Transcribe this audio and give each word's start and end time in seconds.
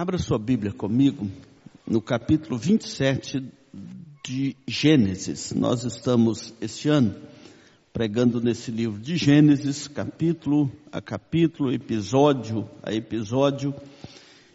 Abra 0.00 0.16
sua 0.16 0.38
Bíblia 0.38 0.72
comigo 0.72 1.28
no 1.84 2.00
capítulo 2.00 2.56
27 2.56 3.42
de 4.24 4.56
Gênesis. 4.64 5.52
Nós 5.52 5.82
estamos 5.82 6.54
este 6.60 6.88
ano 6.88 7.16
pregando 7.92 8.40
nesse 8.40 8.70
livro 8.70 9.00
de 9.00 9.16
Gênesis, 9.16 9.88
capítulo 9.88 10.70
a 10.92 11.00
capítulo, 11.00 11.72
episódio 11.72 12.70
a 12.80 12.94
episódio. 12.94 13.74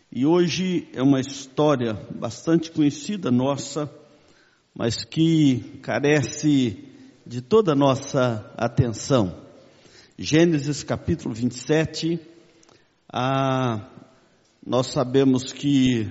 E 0.10 0.26
hoje 0.26 0.88
é 0.94 1.04
uma 1.04 1.20
história 1.20 1.94
bastante 2.16 2.72
conhecida 2.72 3.30
nossa, 3.30 3.94
mas 4.74 5.04
que 5.04 5.78
carece 5.82 6.86
de 7.28 7.42
toda 7.42 7.74
a 7.74 7.76
nossa 7.76 8.50
atenção. 8.56 9.44
Gênesis 10.18 10.84
capítulo 10.84 11.36
27, 11.36 12.18
a 13.12 13.90
nós 14.66 14.88
sabemos 14.88 15.52
que 15.52 16.10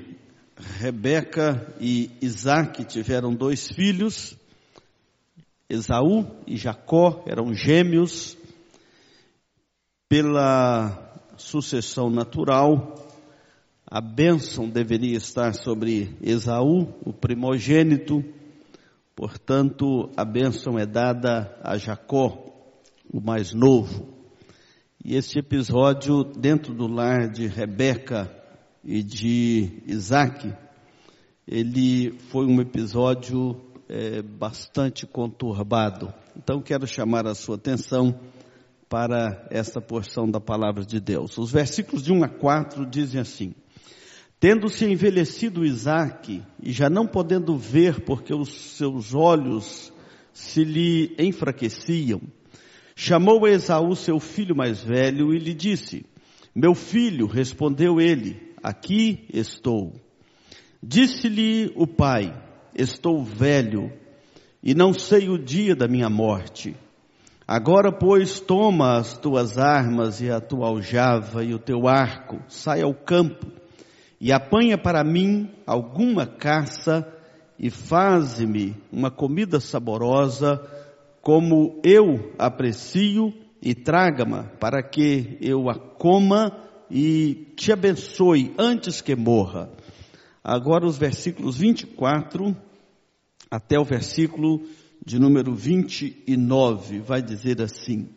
Rebeca 0.78 1.74
e 1.80 2.10
Isaac 2.20 2.84
tiveram 2.84 3.34
dois 3.34 3.68
filhos, 3.68 4.36
Esaú 5.70 6.26
e 6.46 6.58
Jacó 6.58 7.24
eram 7.26 7.54
gêmeos. 7.54 8.36
Pela 10.06 11.18
sucessão 11.38 12.10
natural, 12.10 13.08
a 13.86 14.02
bênção 14.02 14.68
deveria 14.68 15.16
estar 15.16 15.54
sobre 15.54 16.14
Esaú, 16.20 16.92
o 17.06 17.10
primogênito, 17.14 18.22
portanto, 19.16 20.10
a 20.14 20.26
bênção 20.26 20.78
é 20.78 20.84
dada 20.84 21.58
a 21.64 21.78
Jacó, 21.78 22.52
o 23.10 23.18
mais 23.18 23.54
novo. 23.54 24.12
E 25.02 25.16
este 25.16 25.38
episódio, 25.38 26.22
dentro 26.22 26.74
do 26.74 26.86
lar 26.86 27.30
de 27.30 27.46
Rebeca 27.46 28.41
e 28.84 29.02
de 29.02 29.82
Isaac, 29.86 30.52
ele 31.46 32.12
foi 32.30 32.46
um 32.46 32.60
episódio 32.60 33.60
é, 33.88 34.22
bastante 34.22 35.06
conturbado. 35.06 36.12
Então 36.36 36.60
quero 36.60 36.86
chamar 36.86 37.26
a 37.26 37.34
sua 37.34 37.56
atenção 37.56 38.18
para 38.88 39.46
esta 39.50 39.80
porção 39.80 40.30
da 40.30 40.40
palavra 40.40 40.84
de 40.84 41.00
Deus. 41.00 41.38
Os 41.38 41.50
versículos 41.50 42.02
de 42.02 42.12
1 42.12 42.24
a 42.24 42.28
4 42.28 42.86
dizem 42.86 43.20
assim: 43.20 43.54
Tendo-se 44.38 44.84
envelhecido 44.84 45.64
Isaac, 45.64 46.42
e 46.62 46.72
já 46.72 46.90
não 46.90 47.06
podendo 47.06 47.56
ver 47.56 48.00
porque 48.00 48.34
os 48.34 48.76
seus 48.76 49.14
olhos 49.14 49.92
se 50.32 50.64
lhe 50.64 51.14
enfraqueciam, 51.18 52.20
chamou 52.96 53.46
Esaú 53.46 53.94
seu 53.94 54.18
filho 54.18 54.56
mais 54.56 54.82
velho 54.82 55.32
e 55.32 55.38
lhe 55.38 55.54
disse: 55.54 56.04
Meu 56.54 56.74
filho, 56.74 57.26
respondeu 57.26 58.00
ele, 58.00 58.51
Aqui 58.62 59.26
estou. 59.32 59.92
Disse-lhe 60.82 61.72
o 61.74 61.86
pai: 61.86 62.32
Estou 62.74 63.22
velho 63.24 63.92
e 64.62 64.74
não 64.74 64.92
sei 64.92 65.28
o 65.28 65.36
dia 65.36 65.74
da 65.74 65.88
minha 65.88 66.08
morte. 66.08 66.76
Agora, 67.46 67.92
pois, 67.92 68.38
toma 68.40 68.98
as 68.98 69.18
tuas 69.18 69.58
armas 69.58 70.20
e 70.20 70.30
a 70.30 70.40
tua 70.40 70.68
aljava 70.68 71.44
e 71.44 71.52
o 71.52 71.58
teu 71.58 71.88
arco, 71.88 72.38
sai 72.48 72.82
ao 72.82 72.94
campo 72.94 73.46
e 74.20 74.30
apanha 74.30 74.78
para 74.78 75.02
mim 75.02 75.50
alguma 75.66 76.24
caça 76.24 77.04
e 77.58 77.68
faze-me 77.68 78.76
uma 78.92 79.10
comida 79.10 79.58
saborosa, 79.58 80.64
como 81.20 81.80
eu 81.82 82.32
aprecio, 82.38 83.34
e 83.60 83.74
traga-me 83.74 84.44
para 84.60 84.80
que 84.80 85.36
eu 85.40 85.68
a 85.68 85.74
coma 85.74 86.56
e 86.94 87.46
te 87.56 87.72
abençoe 87.72 88.54
antes 88.58 89.00
que 89.00 89.16
morra. 89.16 89.70
Agora 90.44 90.84
os 90.84 90.98
versículos 90.98 91.56
24 91.56 92.54
até 93.50 93.78
o 93.78 93.84
versículo 93.84 94.62
de 95.04 95.18
número 95.18 95.54
29 95.54 97.00
vai 97.00 97.22
dizer 97.22 97.62
assim: 97.62 98.10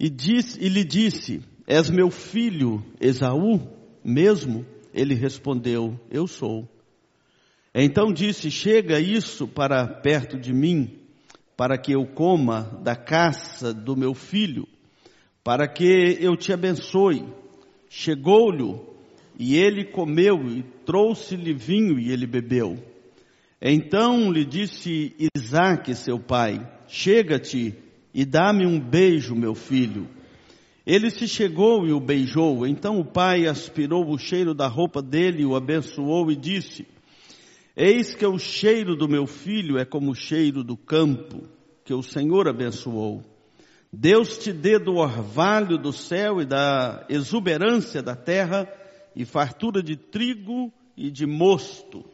E, 0.00 0.10
diz, 0.10 0.56
e 0.56 0.68
lhe 0.68 0.82
disse: 0.82 1.42
És 1.64 1.88
meu 1.88 2.10
filho 2.10 2.84
Esaú 3.00 3.60
mesmo? 4.04 4.66
Ele 4.92 5.14
respondeu: 5.14 5.96
Eu 6.10 6.26
sou. 6.26 6.68
Então 7.72 8.12
disse: 8.12 8.50
Chega 8.50 8.98
isso 8.98 9.46
para 9.46 9.86
perto 9.86 10.36
de 10.40 10.52
mim, 10.52 10.98
para 11.56 11.78
que 11.78 11.92
eu 11.92 12.04
coma 12.04 12.80
da 12.82 12.96
caça 12.96 13.72
do 13.72 13.96
meu 13.96 14.12
filho, 14.12 14.66
para 15.44 15.68
que 15.68 16.18
eu 16.20 16.36
te 16.36 16.52
abençoe. 16.52 17.24
Chegou-lhe 17.92 18.80
e 19.36 19.56
ele 19.56 19.84
comeu 19.84 20.48
e 20.48 20.62
trouxe-lhe 20.86 21.52
vinho 21.52 21.98
e 21.98 22.12
ele 22.12 22.24
bebeu. 22.24 22.78
Então 23.60 24.30
lhe 24.30 24.44
disse 24.44 25.16
Isaac, 25.36 25.92
seu 25.96 26.20
pai, 26.20 26.64
chega-te 26.86 27.74
e 28.14 28.24
dá-me 28.24 28.64
um 28.64 28.78
beijo, 28.78 29.34
meu 29.34 29.56
filho. 29.56 30.08
Ele 30.86 31.10
se 31.10 31.26
chegou 31.26 31.84
e 31.84 31.92
o 31.92 31.98
beijou. 31.98 32.64
Então 32.64 33.00
o 33.00 33.04
pai 33.04 33.48
aspirou 33.48 34.08
o 34.08 34.16
cheiro 34.16 34.54
da 34.54 34.68
roupa 34.68 35.02
dele, 35.02 35.44
o 35.44 35.56
abençoou 35.56 36.30
e 36.30 36.36
disse: 36.36 36.86
Eis 37.76 38.14
que 38.14 38.24
o 38.24 38.38
cheiro 38.38 38.94
do 38.94 39.08
meu 39.08 39.26
filho 39.26 39.76
é 39.78 39.84
como 39.84 40.12
o 40.12 40.14
cheiro 40.14 40.62
do 40.62 40.76
campo, 40.76 41.42
que 41.84 41.92
o 41.92 42.02
Senhor 42.02 42.48
abençoou. 42.48 43.24
Deus 43.92 44.38
te 44.38 44.52
dê 44.52 44.78
do 44.78 44.94
orvalho 44.96 45.76
do 45.76 45.92
céu 45.92 46.40
e 46.40 46.46
da 46.46 47.04
exuberância 47.08 48.02
da 48.02 48.14
terra 48.14 48.68
e 49.16 49.24
fartura 49.24 49.82
de 49.82 49.96
trigo 49.96 50.72
e 50.96 51.10
de 51.10 51.26
mosto. 51.26 52.04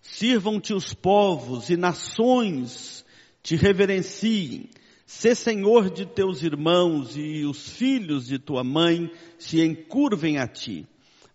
Sirvam-te 0.00 0.72
os 0.72 0.94
povos 0.94 1.68
e 1.68 1.76
nações 1.76 3.04
te 3.42 3.54
reverenciem. 3.54 4.70
Sê 5.04 5.34
senhor 5.34 5.90
de 5.90 6.06
teus 6.06 6.42
irmãos 6.42 7.16
e 7.16 7.44
os 7.44 7.68
filhos 7.68 8.26
de 8.26 8.38
tua 8.38 8.64
mãe 8.64 9.10
se 9.38 9.60
encurvem 9.62 10.38
a 10.38 10.46
ti. 10.46 10.86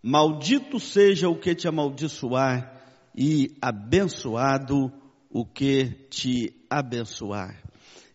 Maldito 0.02 0.80
seja 0.80 1.28
o 1.28 1.38
que 1.38 1.54
te 1.54 1.68
amaldiçoar 1.68 2.80
e 3.14 3.56
abençoado 3.60 4.92
o 5.30 5.44
que 5.44 5.90
te 6.08 6.54
abençoar. 6.70 7.65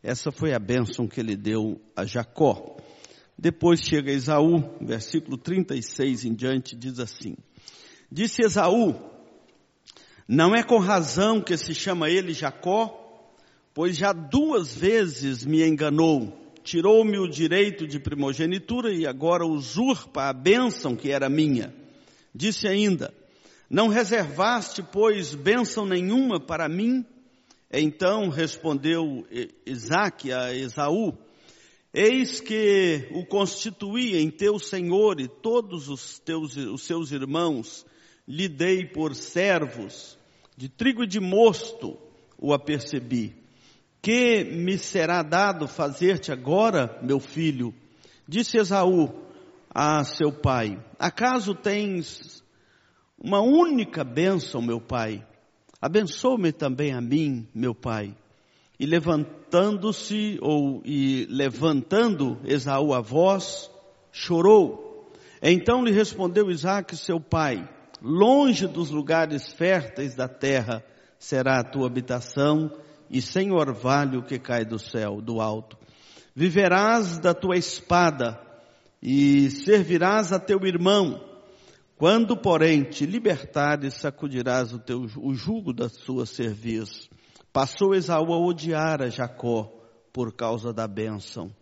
Essa 0.04 0.32
foi 0.32 0.54
a 0.54 0.60
bênção 0.60 1.08
que 1.08 1.20
ele 1.20 1.36
deu 1.36 1.80
a 1.96 2.06
Jacó. 2.06 2.78
Depois 3.38 3.80
chega 3.82 4.12
Esaú, 4.12 4.64
versículo 4.82 5.38
36 5.38 6.26
em 6.26 6.34
diante, 6.34 6.76
diz 6.76 7.00
assim: 7.00 7.36
Disse 8.12 8.44
Esaú: 8.44 8.96
Não 10.28 10.56
é 10.56 10.64
com 10.64 10.80
razão 10.80 11.40
que 11.40 11.56
se 11.56 11.76
chama 11.76 12.10
ele 12.10 12.34
Jacó, 12.34 12.98
pois 13.74 13.96
já 13.96 14.12
duas 14.12 14.76
vezes 14.76 15.46
me 15.46 15.64
enganou, 15.64 16.36
tirou-me 16.64 17.20
o 17.20 17.28
direito 17.28 17.88
de 17.88 18.00
primogenitura 18.00 18.92
e 18.92 19.06
agora 19.06 19.46
usurpa 19.46 20.30
a 20.30 20.34
bênção 20.34 20.96
que 20.96 21.12
era 21.12 21.30
minha. 21.30 21.74
Disse 22.34 22.68
ainda: 22.68 23.14
Não 23.70 23.88
reservaste, 23.88 24.82
pois, 24.82 25.36
bênção 25.36 25.86
nenhuma 25.86 26.40
para 26.40 26.68
mim? 26.68 27.06
Então 27.74 28.28
respondeu 28.30 29.26
Isaac 29.66 30.32
a 30.32 30.54
Esaú, 30.54 31.18
Eis 31.94 32.40
que 32.40 33.10
o 33.12 33.26
constituí 33.26 34.18
em 34.18 34.30
teu 34.30 34.58
senhor 34.58 35.20
e 35.20 35.28
todos 35.28 35.90
os, 35.90 36.20
teus, 36.20 36.56
os 36.56 36.84
seus 36.84 37.12
irmãos 37.12 37.86
lhe 38.26 38.48
dei 38.48 38.86
por 38.86 39.14
servos, 39.14 40.18
de 40.56 40.70
trigo 40.70 41.04
e 41.04 41.08
de 41.08 41.20
mosto 41.20 41.98
o 42.38 42.54
apercebi. 42.54 43.36
Que 44.02 44.44
me 44.46 44.78
será 44.78 45.22
dado 45.22 45.68
fazer-te 45.68 46.32
agora, 46.32 46.98
meu 47.04 47.20
filho? 47.20 47.74
Disse 48.26 48.58
Esaú 48.58 49.14
a 49.70 50.04
seu 50.06 50.32
pai, 50.32 50.82
acaso 50.98 51.54
tens 51.54 52.42
uma 53.18 53.42
única 53.42 54.04
bênção, 54.04 54.62
meu 54.62 54.80
pai? 54.80 55.26
Abençoe-me 55.82 56.52
também 56.52 56.94
a 56.94 57.02
mim, 57.02 57.48
meu 57.56 57.74
pai. 57.74 58.16
E 58.80 58.86
levantando-se, 58.86 60.38
ou 60.40 60.82
e 60.86 61.26
levantando 61.28 62.40
Esaú 62.46 62.94
a 62.94 63.02
voz, 63.02 63.72
chorou. 64.12 65.12
Então 65.42 65.84
lhe 65.84 65.92
respondeu 65.92 66.52
Isaac, 66.52 66.96
seu 66.96 67.20
pai, 67.20 67.68
longe 68.00 68.68
dos 68.68 68.92
lugares 68.92 69.52
férteis 69.54 70.14
da 70.14 70.28
terra 70.28 70.84
será 71.18 71.60
a 71.60 71.64
tua 71.64 71.88
habitação, 71.88 72.72
e 73.10 73.22
sem 73.22 73.52
orvalho 73.52 74.24
que 74.24 74.40
cai 74.40 74.64
do 74.64 74.80
céu, 74.80 75.20
do 75.20 75.42
alto. 75.42 75.78
Viverás 76.36 77.20
da 77.20 77.34
tua 77.34 77.58
espada, 77.58 78.40
e 79.02 79.50
servirás 79.50 80.32
a 80.32 80.40
teu 80.40 80.60
irmão, 80.66 81.31
quando, 82.02 82.36
porém, 82.36 82.82
te 82.82 83.06
libertares, 83.06 83.94
sacudirás 83.94 84.74
o, 84.74 84.80
teu, 84.80 85.06
o 85.18 85.36
jugo 85.36 85.72
da 85.72 85.88
sua 85.88 86.26
cerviz. 86.26 87.08
Passou 87.54 87.94
Esaú 87.94 88.34
a 88.34 88.40
odiar 88.40 89.04
a 89.04 89.10
Jacó 89.10 89.72
por 90.12 90.34
causa 90.34 90.74
da 90.74 90.88
bênção, 90.88 91.56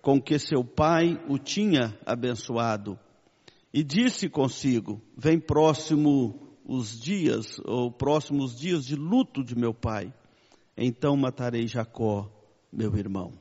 com 0.00 0.18
que 0.18 0.38
seu 0.38 0.64
pai 0.64 1.22
o 1.28 1.38
tinha 1.38 1.94
abençoado. 2.06 2.98
E 3.70 3.84
disse 3.84 4.30
consigo: 4.30 4.98
Vem 5.14 5.38
próximo 5.38 6.56
os 6.64 6.98
dias, 6.98 7.60
ou 7.62 7.92
próximos 7.92 8.58
dias 8.58 8.86
de 8.86 8.96
luto 8.96 9.44
de 9.44 9.54
meu 9.54 9.74
pai. 9.74 10.10
Então 10.74 11.14
matarei 11.18 11.68
Jacó, 11.68 12.32
meu 12.72 12.96
irmão. 12.96 13.34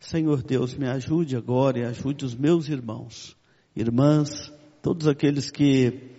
Senhor 0.00 0.42
Deus, 0.42 0.74
me 0.74 0.88
ajude 0.88 1.36
agora 1.36 1.78
e 1.78 1.84
ajude 1.84 2.24
os 2.24 2.34
meus 2.34 2.68
irmãos, 2.68 3.36
irmãs, 3.76 4.52
todos 4.84 5.08
aqueles 5.08 5.50
que 5.50 6.10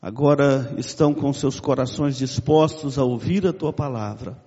agora 0.00 0.74
estão 0.78 1.12
com 1.12 1.30
seus 1.30 1.60
corações 1.60 2.16
dispostos 2.16 2.98
a 2.98 3.04
ouvir 3.04 3.46
a 3.46 3.52
tua 3.52 3.70
palavra, 3.70 4.42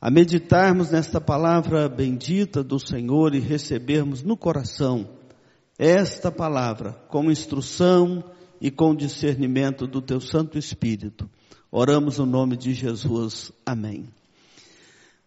a 0.00 0.08
meditarmos 0.08 0.92
nesta 0.92 1.20
palavra 1.20 1.88
bendita 1.88 2.62
do 2.62 2.78
Senhor 2.78 3.34
e 3.34 3.40
recebermos 3.40 4.22
no 4.22 4.36
coração 4.36 5.08
esta 5.76 6.30
palavra 6.30 6.92
como 7.08 7.32
instrução 7.32 8.22
e 8.60 8.70
com 8.70 8.94
discernimento 8.94 9.84
do 9.84 10.00
teu 10.00 10.20
Santo 10.20 10.56
Espírito. 10.56 11.28
Oramos 11.72 12.18
no 12.18 12.26
nome 12.26 12.56
de 12.56 12.72
Jesus. 12.74 13.50
Amém. 13.66 14.08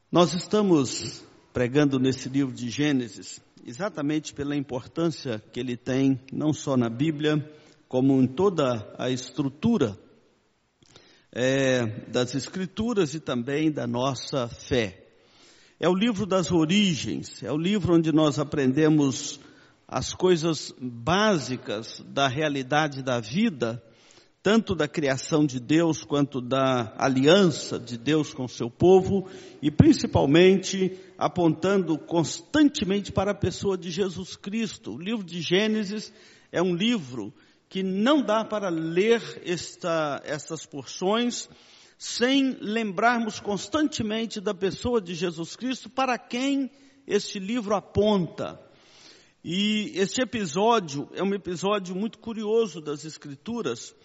Nós 0.10 0.34
estamos 0.34 1.22
pregando 1.52 2.00
nesse 2.00 2.30
livro 2.30 2.54
de 2.54 2.70
Gênesis, 2.70 3.42
exatamente 3.66 4.34
pela 4.34 4.56
importância 4.56 5.42
que 5.52 5.60
ele 5.60 5.78
tem, 5.78 6.20
não 6.32 6.54
só 6.54 6.76
na 6.76 6.90
Bíblia, 6.90 7.50
como 7.88 8.22
em 8.22 8.28
toda 8.28 8.94
a 8.98 9.10
estrutura 9.10 9.98
é, 11.32 11.86
das 12.08 12.36
Escrituras 12.36 13.14
e 13.14 13.20
também 13.20 13.72
da 13.72 13.88
nossa 13.88 14.48
fé. 14.48 14.98
É 15.80 15.90
o 15.90 15.96
livro 15.96 16.26
das 16.26 16.52
origens, 16.52 17.42
é 17.42 17.52
o 17.52 17.58
livro 17.58 17.96
onde 17.96 18.12
nós 18.12 18.38
aprendemos 18.38 19.40
as 19.88 20.14
coisas 20.14 20.74
básicas 20.80 22.04
da 22.08 22.28
realidade 22.28 23.02
da 23.02 23.20
vida 23.20 23.84
tanto 24.44 24.74
da 24.74 24.88
criação 24.88 25.46
de 25.46 25.60
Deus 25.60 26.04
quanto 26.04 26.42
da 26.42 26.94
aliança 26.98 27.80
de 27.80 27.98
Deus 27.98 28.34
com 28.34 28.48
seu 28.48 28.70
povo 28.70 29.28
e 29.62 29.70
principalmente 29.70 30.98
apontando 31.18 31.98
constantemente 31.98 33.12
para 33.12 33.32
a 33.32 33.36
pessoa 33.36 33.78
de 33.78 33.92
Jesus 33.92 34.36
Cristo. 34.36 34.94
O 34.94 35.00
livro 35.00 35.24
de 35.24 35.42
Gênesis 35.42 36.12
é 36.52 36.62
um 36.62 36.74
livro 36.74 37.32
que 37.70 37.84
não 37.84 38.22
dá 38.22 38.44
para 38.44 38.70
ler 38.70 39.22
esta, 39.46 40.22
estas 40.26 40.66
porções 40.66 41.48
sem 41.98 42.58
lembrarmos 42.60 43.40
constantemente 43.40 44.42
da 44.42 44.56
pessoa 44.56 45.00
de 45.00 45.14
Jesus 45.14 45.56
Cristo 45.56 45.88
para 45.88 46.18
quem 46.18 46.72
este 47.06 47.38
livro 47.38 47.76
aponta. 47.76 48.60
E 49.44 49.92
este 49.96 50.22
episódio 50.22 51.08
é 51.14 51.22
um 51.22 51.34
episódio 51.34 51.96
muito 51.96 52.18
curioso 52.18 52.82
das 52.82 53.06
Escrituras, 53.06 53.96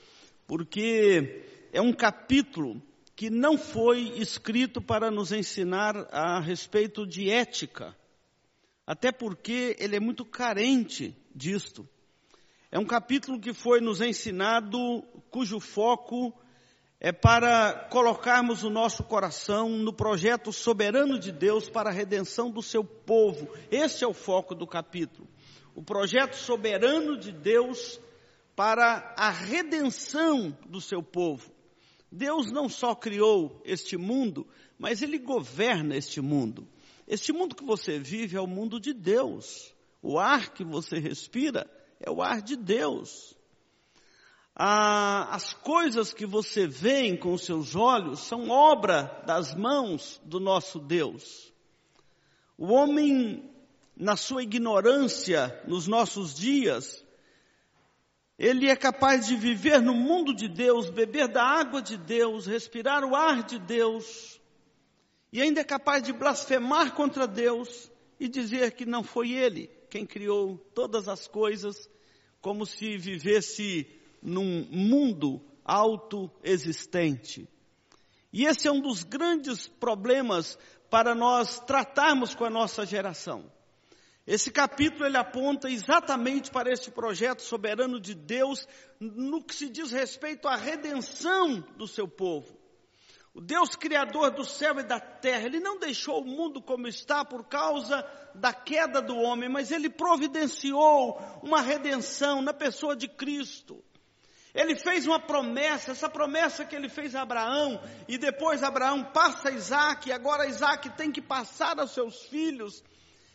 porque 0.47 1.45
é 1.73 1.81
um 1.81 1.93
capítulo 1.93 2.81
que 3.15 3.31
não 3.31 3.57
foi 3.57 4.13
escrito 4.19 4.81
para 4.81 5.11
nos 5.11 5.33
ensinar 5.33 5.97
a 6.11 6.39
respeito 6.39 7.07
de 7.07 7.31
ética, 7.31 7.97
até 8.87 9.11
porque 9.11 9.75
ele 9.79 9.97
é 9.97 10.01
muito 10.01 10.25
carente 10.25 11.17
disto. 11.35 11.89
É 12.71 12.79
um 12.79 12.85
capítulo 12.85 13.41
que 13.41 13.55
foi 13.55 13.81
nos 13.81 14.01
ensinado, 14.01 15.03
cujo 15.31 15.59
foco 15.59 16.35
é 16.99 17.13
para 17.13 17.89
colocarmos 17.91 18.65
o 18.65 18.71
nosso 18.71 19.05
coração 19.05 19.69
no 19.69 19.93
projeto 19.93 20.53
soberano 20.53 21.19
de 21.19 21.31
Deus 21.31 21.69
para 21.69 21.91
a 21.91 21.93
redenção 21.93 22.51
do 22.51 22.63
seu 22.63 22.83
povo. 22.83 23.49
Este 23.71 24.05
é 24.05 24.07
o 24.07 24.15
foco 24.15 24.55
do 24.55 24.67
capítulo. 24.67 25.29
O 25.75 25.83
projeto 25.83 26.35
soberano 26.35 27.19
de 27.19 27.33
Deus 27.33 28.01
para 28.57 29.15
a 29.19 29.29
redenção 29.29 30.57
do 30.67 30.81
seu 30.81 31.03
povo. 31.03 31.55
Deus 32.11 32.51
não 32.51 32.69
só 32.69 32.95
criou 32.95 33.61
este 33.65 33.99
mundo, 33.99 34.47
mas 34.79 35.03
Ele 35.03 35.19
governa 35.19 35.95
este 35.95 36.23
mundo. 36.23 36.67
Este 37.07 37.33
mundo 37.33 37.55
que 37.55 37.65
você 37.65 37.99
vive 37.99 38.37
é 38.37 38.41
o 38.41 38.47
mundo 38.47 38.81
de 38.81 38.95
Deus. 38.95 39.75
O 40.03 40.19
ar 40.19 40.55
que 40.55 40.65
você 40.65 40.99
respira 40.99 41.71
é 42.01 42.11
o 42.11 42.23
ar 42.23 42.41
de 42.41 42.57
Deus. 42.57 43.37
as 44.55 45.53
coisas 45.53 46.15
que 46.15 46.25
você 46.25 46.67
vê 46.67 47.15
com 47.19 47.35
os 47.35 47.45
seus 47.45 47.77
olhos 47.77 48.21
são 48.21 48.49
obra 48.49 49.23
das 49.27 49.55
mãos 49.55 50.19
do 50.25 50.41
nosso 50.41 50.79
Deus. 50.79 51.53
O 52.57 52.73
homem, 52.73 53.51
na 53.95 54.17
sua 54.17 54.43
ignorância 54.43 55.63
nos 55.67 55.87
nossos 55.87 56.35
dias, 56.35 57.05
ele 58.39 58.69
é 58.69 58.77
capaz 58.77 59.27
de 59.27 59.35
viver 59.35 59.81
no 59.81 59.95
mundo 59.95 60.35
de 60.35 60.49
Deus, 60.49 60.91
beber 60.91 61.29
da 61.29 61.43
água 61.43 61.81
de 61.81 61.97
Deus, 61.97 62.47
respirar 62.47 63.05
o 63.05 63.17
ar 63.17 63.43
de 63.43 63.59
Deus, 63.59 64.41
e 65.33 65.41
ainda 65.41 65.61
é 65.61 65.65
capaz 65.65 66.03
de 66.03 66.13
blasfemar 66.13 66.95
contra 66.95 67.27
Deus 67.27 67.91
e 68.19 68.29
dizer 68.29 68.73
que 68.73 68.87
não 68.87 69.03
foi 69.03 69.33
ele 69.33 69.69
quem 69.91 70.07
criou 70.07 70.59
todas 70.75 71.09
as 71.09 71.27
coisas, 71.27 71.89
como 72.41 72.67
se 72.67 72.97
vivesse 72.97 73.87
num 74.23 74.67
mundo 74.71 75.43
autoexistente. 75.65 77.49
E 78.33 78.45
esse 78.45 78.69
é 78.69 78.73
um 78.73 78.81
dos 78.81 79.03
grandes 79.03 79.69
problemas 79.69 80.59
para 80.91 81.15
nós 81.15 81.59
tratarmos 81.61 82.35
com 82.35 82.45
a 82.45 82.51
nossa 82.51 82.85
geração. 82.85 83.51
Esse 84.27 84.51
capítulo 84.51 85.07
ele 85.07 85.17
aponta 85.17 85.71
exatamente 85.71 86.51
para 86.51 86.73
esse 86.73 86.91
projeto 86.91 87.43
soberano 87.43 88.01
de 88.01 88.13
Deus 88.13 88.67
no 88.99 89.43
que 89.43 89.55
se 89.55 89.69
diz 89.69 89.93
respeito 89.93 90.49
à 90.49 90.57
redenção 90.57 91.61
do 91.77 91.87
seu 91.87 92.09
povo. 92.09 92.59
O 93.33 93.41
Deus 93.41 93.77
criador 93.77 94.31
do 94.31 94.45
céu 94.45 94.81
e 94.81 94.83
da 94.83 94.99
terra, 94.99 95.45
ele 95.45 95.61
não 95.61 95.79
deixou 95.79 96.23
o 96.23 96.27
mundo 96.27 96.61
como 96.61 96.89
está 96.89 97.25
por 97.25 97.45
causa 97.45 98.03
da 98.35 98.53
queda 98.53 99.01
do 99.01 99.15
homem, 99.15 99.49
mas 99.49 99.71
ele 99.71 99.91
providenciou 99.91 101.21
uma 101.43 101.61
redenção 101.61 102.43
na 102.43 102.55
pessoa 102.55 102.97
de 102.97 103.07
Cristo. 103.07 103.85
Ele 104.55 104.75
fez 104.75 105.07
uma 105.07 105.21
promessa, 105.21 105.93
essa 105.93 106.09
promessa 106.09 106.65
que 106.65 106.75
ele 106.75 106.89
fez 106.89 107.15
a 107.15 107.21
Abraão, 107.21 107.79
e 108.09 108.17
depois 108.17 108.63
Abraão 108.63 109.05
passa 109.05 109.51
a 109.51 109.53
Isaac, 109.53 110.09
e 110.09 110.13
agora 110.13 110.49
Isaac 110.49 110.89
tem 110.97 111.13
que 111.13 111.21
passar 111.21 111.79
aos 111.79 111.93
seus 111.93 112.23
filhos. 112.25 112.83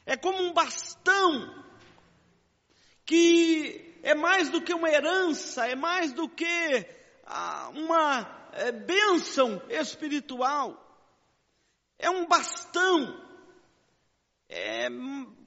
É 0.06 0.18
como 0.18 0.42
um 0.42 0.53
bastão 0.53 1.63
que 3.06 4.00
é 4.03 4.15
mais 4.15 4.50
do 4.50 4.62
que 4.62 4.74
uma 4.74 4.89
herança, 4.89 5.68
é 5.68 5.75
mais 5.75 6.13
do 6.13 6.27
que 6.27 6.86
ah, 7.25 7.70
uma 7.74 8.50
é, 8.53 8.72
bênção 8.72 9.62
espiritual. 9.70 10.77
É 11.98 12.10
um 12.10 12.25
bastão. 12.25 13.29
É 14.50 14.89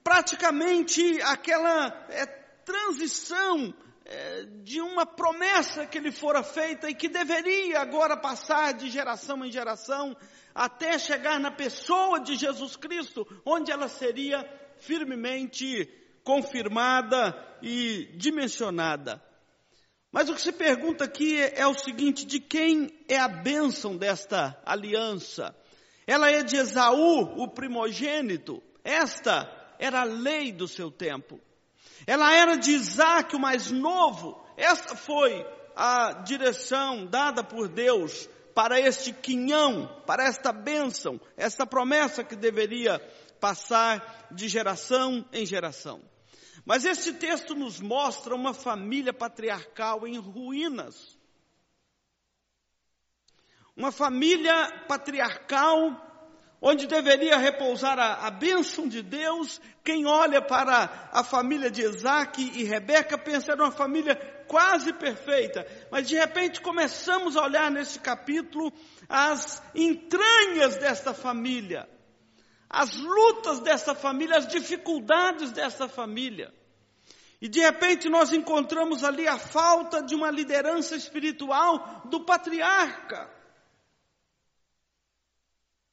praticamente 0.02 1.20
aquela 1.22 1.86
é, 2.08 2.26
transição 2.64 3.74
é, 4.04 4.44
de 4.62 4.80
uma 4.80 5.06
promessa 5.06 5.86
que 5.86 5.98
lhe 5.98 6.12
fora 6.12 6.42
feita 6.42 6.88
e 6.88 6.94
que 6.94 7.08
deveria 7.08 7.80
agora 7.80 8.16
passar 8.16 8.74
de 8.74 8.90
geração 8.90 9.44
em 9.44 9.50
geração 9.50 10.16
até 10.54 10.98
chegar 10.98 11.40
na 11.40 11.50
pessoa 11.50 12.20
de 12.20 12.36
Jesus 12.36 12.76
Cristo, 12.76 13.26
onde 13.44 13.72
ela 13.72 13.88
seria 13.88 14.44
firmemente 14.78 15.88
confirmada 16.22 17.36
e 17.60 18.10
dimensionada. 18.14 19.22
Mas 20.12 20.28
o 20.28 20.34
que 20.34 20.40
se 20.40 20.52
pergunta 20.52 21.04
aqui 21.04 21.40
é 21.40 21.66
o 21.66 21.74
seguinte: 21.74 22.24
de 22.24 22.38
quem 22.38 22.88
é 23.08 23.18
a 23.18 23.26
bênção 23.26 23.96
desta 23.96 24.56
aliança? 24.64 25.54
Ela 26.06 26.30
é 26.30 26.42
de 26.42 26.56
Esaú, 26.56 27.42
o 27.42 27.48
primogênito. 27.48 28.62
Esta 28.84 29.50
era 29.78 30.02
a 30.02 30.04
lei 30.04 30.52
do 30.52 30.68
seu 30.68 30.90
tempo. 30.90 31.40
Ela 32.06 32.32
era 32.32 32.56
de 32.56 32.70
Isaac, 32.72 33.34
o 33.34 33.40
mais 33.40 33.70
novo. 33.70 34.40
Esta 34.56 34.94
foi 34.94 35.44
a 35.74 36.22
direção 36.22 37.06
dada 37.06 37.42
por 37.42 37.66
Deus 37.68 38.28
para 38.54 38.80
este 38.80 39.12
quinhão, 39.12 40.02
para 40.06 40.24
esta 40.24 40.52
bênção, 40.52 41.20
esta 41.36 41.66
promessa 41.66 42.22
que 42.22 42.36
deveria 42.36 42.98
passar 43.40 44.28
de 44.30 44.48
geração 44.48 45.24
em 45.32 45.44
geração. 45.44 46.00
Mas 46.64 46.84
este 46.84 47.12
texto 47.12 47.54
nos 47.54 47.80
mostra 47.80 48.34
uma 48.34 48.54
família 48.54 49.12
patriarcal 49.12 50.06
em 50.06 50.16
ruínas. 50.18 51.18
Uma 53.76 53.90
família 53.90 54.84
patriarcal 54.86 56.03
onde 56.66 56.86
deveria 56.86 57.36
repousar 57.36 57.98
a, 57.98 58.26
a 58.26 58.30
bênção 58.30 58.88
de 58.88 59.02
Deus. 59.02 59.60
Quem 59.84 60.06
olha 60.06 60.40
para 60.40 61.10
a 61.12 61.22
família 61.22 61.70
de 61.70 61.82
Isaac 61.82 62.42
e 62.42 62.64
Rebeca 62.64 63.18
pensa 63.18 63.52
em 63.52 63.56
uma 63.56 63.70
família 63.70 64.16
quase 64.48 64.90
perfeita, 64.94 65.66
mas 65.90 66.08
de 66.08 66.14
repente 66.14 66.62
começamos 66.62 67.36
a 67.36 67.42
olhar 67.42 67.70
nesse 67.70 67.98
capítulo 67.98 68.72
as 69.06 69.62
entranhas 69.74 70.78
desta 70.78 71.12
família, 71.12 71.86
as 72.68 72.96
lutas 72.96 73.60
desta 73.60 73.94
família, 73.94 74.38
as 74.38 74.48
dificuldades 74.48 75.52
desta 75.52 75.86
família. 75.86 76.50
E 77.42 77.48
de 77.48 77.60
repente 77.60 78.08
nós 78.08 78.32
encontramos 78.32 79.04
ali 79.04 79.28
a 79.28 79.36
falta 79.36 80.02
de 80.02 80.14
uma 80.14 80.30
liderança 80.30 80.96
espiritual 80.96 82.04
do 82.06 82.24
patriarca, 82.24 83.30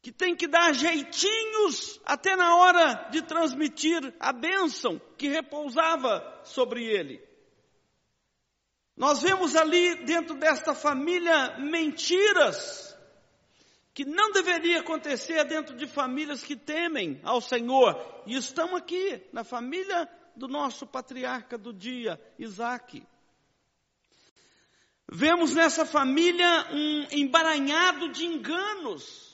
que 0.01 0.11
tem 0.11 0.35
que 0.35 0.47
dar 0.47 0.73
jeitinhos 0.73 1.99
até 2.03 2.35
na 2.35 2.55
hora 2.55 3.09
de 3.11 3.21
transmitir 3.21 4.13
a 4.19 4.33
bênção 4.33 4.99
que 5.17 5.27
repousava 5.27 6.41
sobre 6.43 6.83
ele. 6.83 7.21
Nós 8.97 9.21
vemos 9.21 9.55
ali 9.55 10.03
dentro 10.03 10.35
desta 10.35 10.73
família 10.73 11.57
mentiras 11.59 12.91
que 13.93 14.05
não 14.05 14.31
deveria 14.31 14.79
acontecer 14.79 15.43
dentro 15.45 15.75
de 15.75 15.85
famílias 15.85 16.43
que 16.43 16.55
temem 16.55 17.19
ao 17.23 17.41
Senhor. 17.41 18.23
E 18.25 18.35
estamos 18.35 18.75
aqui 18.75 19.21
na 19.33 19.43
família 19.43 20.09
do 20.35 20.47
nosso 20.47 20.87
patriarca 20.87 21.57
do 21.57 21.73
dia, 21.73 22.19
Isaac. 22.39 23.05
Vemos 25.11 25.53
nessa 25.53 25.85
família 25.85 26.67
um 26.71 27.07
embaranhado 27.11 28.09
de 28.09 28.25
enganos. 28.25 29.30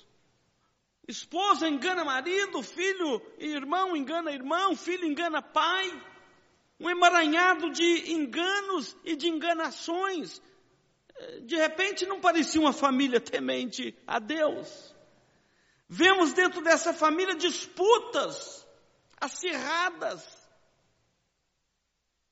Esposa 1.07 1.69
engana 1.69 2.03
marido, 2.03 2.61
filho 2.61 3.21
e 3.37 3.47
irmão 3.47 3.95
engana 3.95 4.31
irmão, 4.31 4.75
filho 4.75 5.05
engana 5.05 5.41
pai. 5.41 5.89
Um 6.79 6.89
emaranhado 6.89 7.71
de 7.71 8.11
enganos 8.11 8.95
e 9.03 9.15
de 9.15 9.27
enganações. 9.27 10.41
De 11.43 11.55
repente 11.55 12.05
não 12.05 12.19
parecia 12.19 12.59
uma 12.59 12.73
família 12.73 13.21
temente 13.21 13.97
a 14.05 14.19
Deus. 14.19 14.93
Vemos 15.87 16.33
dentro 16.33 16.61
dessa 16.61 16.93
família 16.93 17.35
disputas 17.35 18.67
acirradas 19.19 20.21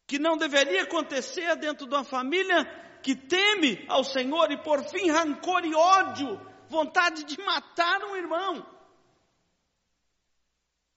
que 0.06 0.20
não 0.20 0.38
deveria 0.38 0.84
acontecer 0.84 1.56
dentro 1.56 1.88
de 1.88 1.96
uma 1.96 2.04
família 2.04 2.66
que 3.02 3.16
teme 3.16 3.86
ao 3.88 4.04
Senhor 4.04 4.52
e 4.52 4.62
por 4.62 4.84
fim 4.84 5.10
rancor 5.10 5.66
e 5.66 5.74
ódio, 5.74 6.40
vontade 6.70 7.24
de 7.24 7.38
matar 7.44 8.04
um 8.04 8.16
irmão. 8.16 8.66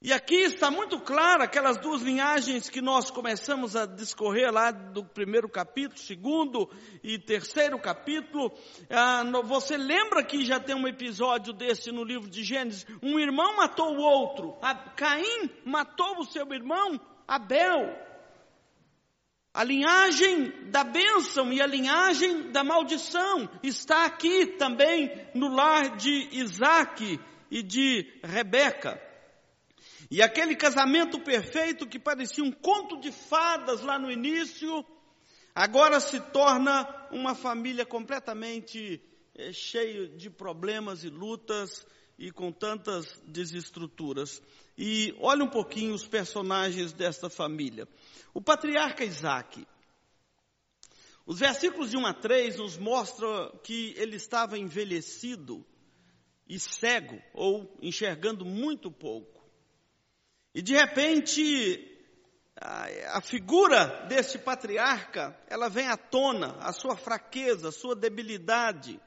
E 0.00 0.12
aqui 0.12 0.36
está 0.36 0.70
muito 0.70 1.00
claro 1.00 1.42
aquelas 1.42 1.76
duas 1.76 2.02
linhagens 2.02 2.70
que 2.70 2.80
nós 2.80 3.10
começamos 3.10 3.74
a 3.74 3.84
discorrer 3.84 4.52
lá 4.52 4.70
do 4.70 5.04
primeiro 5.04 5.48
capítulo, 5.48 5.98
segundo 5.98 6.70
e 7.02 7.18
terceiro 7.18 7.76
capítulo. 7.80 8.56
Ah, 8.88 9.24
você 9.42 9.76
lembra 9.76 10.22
que 10.22 10.44
já 10.44 10.60
tem 10.60 10.76
um 10.76 10.86
episódio 10.86 11.52
desse 11.52 11.90
no 11.90 12.04
livro 12.04 12.30
de 12.30 12.44
Gênesis? 12.44 12.86
Um 13.02 13.18
irmão 13.18 13.56
matou 13.56 13.96
o 13.96 14.00
outro. 14.00 14.56
Caim 14.94 15.50
matou 15.64 16.20
o 16.20 16.24
seu 16.24 16.46
irmão 16.52 17.00
Abel. 17.26 18.07
A 19.58 19.64
linhagem 19.64 20.70
da 20.70 20.84
bênção 20.84 21.52
e 21.52 21.60
a 21.60 21.66
linhagem 21.66 22.52
da 22.52 22.62
maldição 22.62 23.50
está 23.60 24.04
aqui 24.04 24.46
também 24.46 25.10
no 25.34 25.52
lar 25.52 25.96
de 25.96 26.28
Isaac 26.30 27.18
e 27.50 27.60
de 27.60 28.06
Rebeca. 28.22 29.02
E 30.08 30.22
aquele 30.22 30.54
casamento 30.54 31.18
perfeito 31.18 31.88
que 31.88 31.98
parecia 31.98 32.44
um 32.44 32.52
conto 32.52 33.00
de 33.00 33.10
fadas 33.10 33.80
lá 33.80 33.98
no 33.98 34.12
início, 34.12 34.86
agora 35.52 35.98
se 35.98 36.20
torna 36.30 36.86
uma 37.10 37.34
família 37.34 37.84
completamente 37.84 39.02
é, 39.34 39.52
cheia 39.52 40.06
de 40.06 40.30
problemas 40.30 41.02
e 41.02 41.10
lutas 41.10 41.84
e 42.16 42.30
com 42.30 42.52
tantas 42.52 43.20
desestruturas. 43.26 44.40
E 44.80 45.12
olha 45.18 45.42
um 45.42 45.50
pouquinho 45.50 45.92
os 45.92 46.06
personagens 46.06 46.92
desta 46.92 47.28
família. 47.28 47.88
O 48.32 48.40
patriarca 48.40 49.04
Isaac. 49.04 49.66
Os 51.26 51.40
versículos 51.40 51.90
de 51.90 51.96
1 51.96 52.06
a 52.06 52.14
3 52.14 52.58
nos 52.58 52.78
mostram 52.78 53.58
que 53.64 53.92
ele 53.96 54.14
estava 54.14 54.56
envelhecido 54.56 55.66
e 56.48 56.60
cego, 56.60 57.20
ou 57.34 57.76
enxergando 57.82 58.44
muito 58.44 58.88
pouco. 58.88 59.44
E 60.54 60.62
de 60.62 60.74
repente, 60.74 61.98
a, 62.56 63.18
a 63.18 63.20
figura 63.20 64.06
desse 64.06 64.38
patriarca, 64.38 65.36
ela 65.48 65.68
vem 65.68 65.88
à 65.88 65.96
tona, 65.96 66.56
a 66.60 66.72
sua 66.72 66.96
fraqueza, 66.96 67.70
a 67.70 67.72
sua 67.72 67.96
debilidade, 67.96 69.00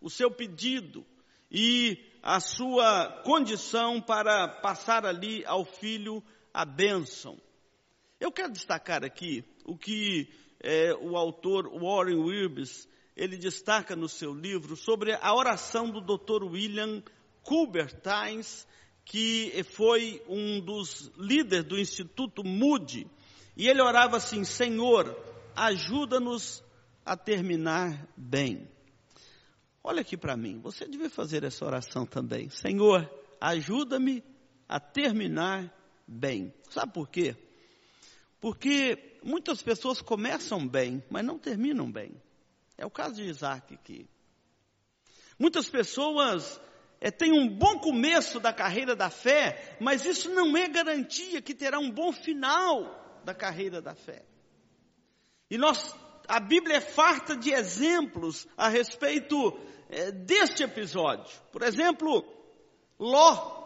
o 0.00 0.08
seu 0.08 0.30
pedido 0.30 1.04
e 1.50 2.15
a 2.28 2.40
sua 2.40 3.22
condição 3.22 4.00
para 4.00 4.48
passar 4.48 5.06
ali 5.06 5.44
ao 5.46 5.64
filho 5.64 6.20
a 6.52 6.64
bênção. 6.64 7.40
Eu 8.18 8.32
quero 8.32 8.50
destacar 8.50 9.04
aqui 9.04 9.44
o 9.64 9.78
que 9.78 10.28
é, 10.58 10.92
o 10.94 11.16
autor 11.16 11.68
Warren 11.68 12.18
Wilbes 12.18 12.88
ele 13.16 13.36
destaca 13.36 13.94
no 13.94 14.08
seu 14.08 14.34
livro 14.34 14.74
sobre 14.74 15.12
a 15.12 15.32
oração 15.36 15.88
do 15.88 16.00
Dr. 16.00 16.42
William 16.50 17.00
Coubertines, 17.44 18.66
que 19.04 19.62
foi 19.62 20.20
um 20.28 20.60
dos 20.60 21.12
líderes 21.16 21.64
do 21.64 21.78
Instituto 21.78 22.42
Moody, 22.42 23.08
e 23.56 23.68
ele 23.68 23.80
orava 23.80 24.16
assim: 24.16 24.42
Senhor, 24.42 25.16
ajuda-nos 25.54 26.60
a 27.04 27.16
terminar 27.16 28.08
bem. 28.16 28.68
Olha 29.88 30.00
aqui 30.00 30.16
para 30.16 30.36
mim, 30.36 30.58
você 30.58 30.84
deve 30.84 31.08
fazer 31.08 31.44
essa 31.44 31.64
oração 31.64 32.04
também. 32.04 32.50
Senhor, 32.50 33.08
ajuda-me 33.40 34.20
a 34.68 34.80
terminar 34.80 35.72
bem. 36.04 36.52
Sabe 36.68 36.92
por 36.92 37.08
quê? 37.08 37.36
Porque 38.40 39.16
muitas 39.22 39.62
pessoas 39.62 40.02
começam 40.02 40.66
bem, 40.66 41.04
mas 41.08 41.24
não 41.24 41.38
terminam 41.38 41.88
bem. 41.88 42.20
É 42.76 42.84
o 42.84 42.90
caso 42.90 43.14
de 43.14 43.28
Isaac 43.28 43.74
aqui. 43.74 44.08
Muitas 45.38 45.68
pessoas 45.70 46.60
é, 47.00 47.12
têm 47.12 47.32
um 47.32 47.46
bom 47.48 47.78
começo 47.78 48.40
da 48.40 48.52
carreira 48.52 48.96
da 48.96 49.08
fé, 49.08 49.76
mas 49.80 50.04
isso 50.04 50.28
não 50.30 50.56
é 50.56 50.66
garantia 50.66 51.40
que 51.40 51.54
terá 51.54 51.78
um 51.78 51.92
bom 51.92 52.12
final 52.12 53.22
da 53.24 53.32
carreira 53.32 53.80
da 53.80 53.94
fé. 53.94 54.24
E 55.48 55.56
nós, 55.56 55.94
a 56.26 56.40
Bíblia 56.40 56.78
é 56.78 56.80
farta 56.80 57.36
de 57.36 57.52
exemplos 57.52 58.48
a 58.56 58.68
respeito 58.68 59.56
é, 59.88 60.10
deste 60.10 60.62
episódio. 60.62 61.40
Por 61.52 61.62
exemplo, 61.62 62.24
Ló 62.98 63.64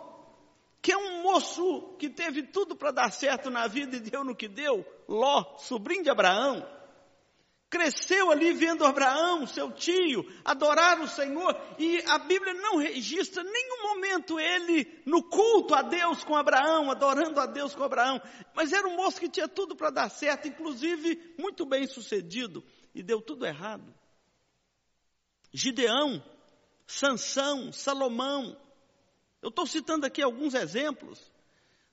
que 0.82 0.92
é 0.92 0.96
um 0.96 1.22
moço 1.22 1.94
que 1.98 2.08
teve 2.08 2.42
tudo 2.42 2.74
para 2.74 2.90
dar 2.90 3.12
certo 3.12 3.50
na 3.50 3.66
vida 3.66 3.96
e 3.96 4.00
deu 4.00 4.24
no 4.24 4.34
que 4.34 4.48
deu, 4.48 4.84
Ló, 5.06 5.56
sobrinho 5.58 6.02
de 6.02 6.10
Abraão, 6.10 6.66
cresceu 7.68 8.30
ali 8.30 8.52
vendo 8.52 8.84
Abraão, 8.84 9.46
seu 9.46 9.70
tio, 9.70 10.24
adorar 10.44 11.00
o 11.00 11.06
Senhor, 11.06 11.54
e 11.78 12.02
a 12.06 12.18
Bíblia 12.18 12.54
não 12.54 12.78
registra 12.78 13.44
nenhum 13.44 13.82
momento 13.94 14.40
ele 14.40 15.02
no 15.04 15.22
culto 15.22 15.74
a 15.74 15.82
Deus 15.82 16.24
com 16.24 16.34
Abraão, 16.34 16.90
adorando 16.90 17.38
a 17.38 17.46
Deus 17.46 17.74
com 17.74 17.84
Abraão, 17.84 18.20
mas 18.54 18.72
era 18.72 18.88
um 18.88 18.96
moço 18.96 19.20
que 19.20 19.28
tinha 19.28 19.46
tudo 19.46 19.76
para 19.76 19.90
dar 19.90 20.08
certo, 20.08 20.48
inclusive 20.48 21.34
muito 21.38 21.66
bem 21.66 21.86
sucedido, 21.86 22.64
e 22.94 23.02
deu 23.02 23.20
tudo 23.20 23.46
errado. 23.46 23.99
Gideão, 25.52 26.22
Sansão, 26.86 27.72
Salomão, 27.72 28.56
eu 29.42 29.48
estou 29.48 29.66
citando 29.66 30.06
aqui 30.06 30.22
alguns 30.22 30.54
exemplos. 30.54 31.18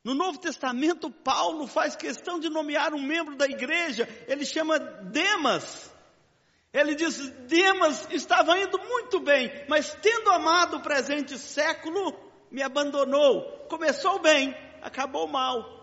No 0.04 0.14
Novo 0.14 0.40
Testamento, 0.40 1.10
Paulo 1.10 1.68
faz 1.68 1.96
questão 1.96 2.40
de 2.40 2.50
nomear 2.50 2.94
um 2.94 3.02
membro 3.02 3.36
da 3.36 3.46
igreja, 3.46 4.08
ele 4.28 4.46
chama 4.46 4.80
Demas. 4.80 5.94
Ele 6.74 6.96
diz: 6.96 7.30
Demas 7.48 8.08
estava 8.12 8.58
indo 8.60 8.78
muito 8.78 9.20
bem, 9.20 9.50
mas 9.68 9.94
tendo 10.02 10.30
amado 10.30 10.78
o 10.78 10.82
presente 10.82 11.38
século, 11.38 12.14
me 12.52 12.62
abandonou. 12.62 13.66
Começou 13.70 14.20
bem, 14.20 14.56
acabou 14.82 15.28
mal. 15.28 15.78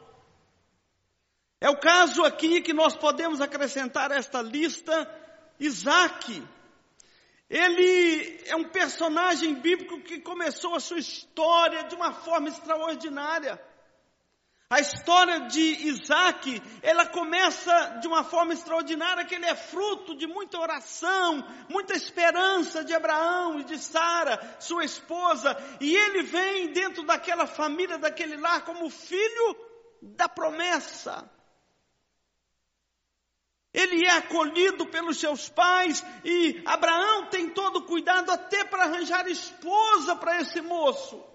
É 1.61 1.71
o 1.71 1.81
caso 1.81 2.23
aqui 2.25 2.61
que 2.61 2.75
nós 2.75 2.95
podemos 2.95 3.40
acrescentar 3.40 4.12
a 4.12 4.16
esta 4.16 4.43
lista 4.43 5.11
Isaac, 5.59 6.43
ele 7.48 8.42
é 8.46 8.56
um 8.56 8.64
personagem 8.64 9.54
bíblico 9.54 10.00
que 10.00 10.20
começou 10.20 10.74
a 10.74 10.80
sua 10.80 10.98
história 10.98 11.84
de 11.84 11.94
uma 11.94 12.12
forma 12.12 12.48
extraordinária. 12.48 13.60
A 14.70 14.80
história 14.80 15.40
de 15.40 15.60
Isaac, 15.60 16.60
ela 16.82 17.06
começa 17.06 17.98
de 18.00 18.08
uma 18.08 18.24
forma 18.24 18.54
extraordinária, 18.54 19.24
que 19.24 19.34
ele 19.34 19.44
é 19.44 19.54
fruto 19.54 20.16
de 20.16 20.26
muita 20.26 20.58
oração, 20.58 21.46
muita 21.68 21.94
esperança 21.94 22.82
de 22.82 22.94
Abraão 22.94 23.60
e 23.60 23.64
de 23.64 23.78
Sara, 23.78 24.56
sua 24.58 24.84
esposa, 24.84 25.56
e 25.80 25.94
ele 25.94 26.22
vem 26.22 26.72
dentro 26.72 27.04
daquela 27.04 27.46
família, 27.46 27.98
daquele 27.98 28.36
lar, 28.36 28.64
como 28.64 28.88
filho 28.88 29.56
da 30.00 30.28
promessa. 30.28 31.30
Ele 33.75 34.07
é 34.07 34.12
acolhido 34.12 34.87
pelos 34.87 35.19
seus 35.19 35.49
pais 35.49 36.07
e 36.25 36.62
Abraão 36.64 37.26
tem 37.26 37.50
todo 37.50 37.81
o 37.81 37.83
cuidado 37.83 38.31
até 38.31 38.64
para 38.64 38.85
arranjar 38.85 39.26
esposa 39.26 40.14
para 40.14 40.40
esse 40.40 40.61
moço. 40.61 41.34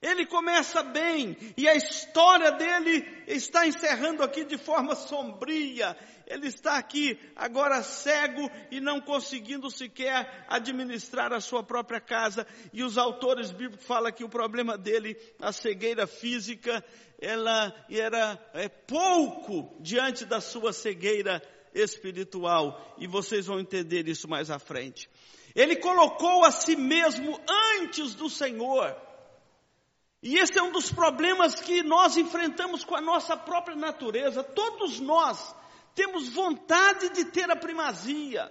Ele 0.00 0.24
começa 0.26 0.80
bem 0.84 1.36
e 1.56 1.68
a 1.68 1.74
história 1.74 2.52
dele 2.52 3.04
está 3.26 3.66
encerrando 3.66 4.22
aqui 4.22 4.44
de 4.44 4.56
forma 4.56 4.94
sombria. 4.94 5.96
Ele 6.24 6.46
está 6.46 6.78
aqui 6.78 7.18
agora 7.34 7.82
cego 7.82 8.48
e 8.70 8.80
não 8.80 9.00
conseguindo 9.00 9.68
sequer 9.68 10.46
administrar 10.48 11.32
a 11.32 11.40
sua 11.40 11.64
própria 11.64 12.00
casa. 12.00 12.46
E 12.72 12.84
os 12.84 12.96
autores 12.96 13.50
bíblicos 13.50 13.84
falam 13.86 14.12
que 14.12 14.22
o 14.22 14.28
problema 14.28 14.78
dele, 14.78 15.16
a 15.40 15.50
cegueira 15.50 16.06
física, 16.06 16.84
ela 17.20 17.74
era 17.90 18.38
é, 18.54 18.68
pouco 18.68 19.76
diante 19.80 20.24
da 20.24 20.40
sua 20.40 20.72
cegueira 20.72 21.42
espiritual. 21.74 22.94
E 22.98 23.08
vocês 23.08 23.46
vão 23.46 23.58
entender 23.58 24.06
isso 24.06 24.28
mais 24.28 24.48
à 24.48 24.60
frente. 24.60 25.10
Ele 25.56 25.74
colocou 25.74 26.44
a 26.44 26.52
si 26.52 26.76
mesmo 26.76 27.36
antes 27.80 28.14
do 28.14 28.30
Senhor. 28.30 29.07
E 30.22 30.36
esse 30.36 30.58
é 30.58 30.62
um 30.62 30.72
dos 30.72 30.90
problemas 30.90 31.54
que 31.54 31.82
nós 31.82 32.16
enfrentamos 32.16 32.84
com 32.84 32.96
a 32.96 33.00
nossa 33.00 33.36
própria 33.36 33.76
natureza. 33.76 34.42
Todos 34.42 34.98
nós 34.98 35.54
temos 35.94 36.28
vontade 36.28 37.10
de 37.10 37.26
ter 37.26 37.50
a 37.50 37.56
primazia, 37.56 38.50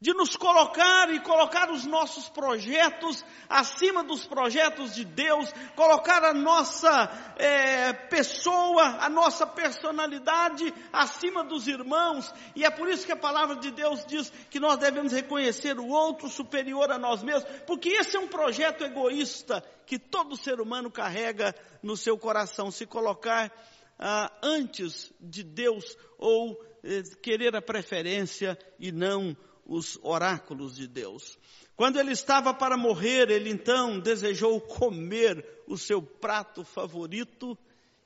de 0.00 0.12
nos 0.12 0.36
colocar 0.36 1.12
e 1.12 1.20
colocar 1.20 1.70
os 1.70 1.86
nossos 1.86 2.28
projetos 2.28 3.24
acima 3.48 4.04
dos 4.04 4.26
projetos 4.26 4.94
de 4.94 5.04
Deus, 5.04 5.50
colocar 5.74 6.22
a 6.22 6.34
nossa 6.34 7.34
é, 7.38 7.92
pessoa, 7.92 8.98
a 9.00 9.08
nossa 9.08 9.46
personalidade 9.46 10.72
acima 10.92 11.42
dos 11.42 11.66
irmãos, 11.66 12.32
e 12.54 12.64
é 12.64 12.70
por 12.70 12.88
isso 12.88 13.06
que 13.06 13.12
a 13.12 13.16
palavra 13.16 13.56
de 13.56 13.70
Deus 13.70 14.04
diz 14.06 14.30
que 14.50 14.60
nós 14.60 14.76
devemos 14.76 15.12
reconhecer 15.12 15.78
o 15.78 15.88
outro 15.88 16.28
superior 16.28 16.90
a 16.90 16.98
nós 16.98 17.22
mesmos, 17.22 17.50
porque 17.66 17.88
esse 17.88 18.16
é 18.16 18.20
um 18.20 18.28
projeto 18.28 18.84
egoísta 18.84 19.62
que 19.86 19.98
todo 19.98 20.36
ser 20.36 20.60
humano 20.60 20.90
carrega 20.90 21.54
no 21.82 21.96
seu 21.96 22.18
coração, 22.18 22.70
se 22.70 22.84
colocar 22.84 23.50
ah, 23.98 24.30
antes 24.42 25.12
de 25.18 25.42
Deus 25.42 25.96
ou 26.18 26.60
eh, 26.84 27.02
querer 27.22 27.56
a 27.56 27.62
preferência 27.62 28.58
e 28.78 28.92
não 28.92 29.36
os 29.66 29.98
oráculos 30.02 30.76
de 30.76 30.86
Deus. 30.86 31.38
Quando 31.74 31.98
ele 31.98 32.12
estava 32.12 32.54
para 32.54 32.76
morrer, 32.76 33.30
ele 33.30 33.50
então 33.50 34.00
desejou 34.00 34.60
comer 34.60 35.44
o 35.66 35.76
seu 35.76 36.00
prato 36.00 36.64
favorito 36.64 37.58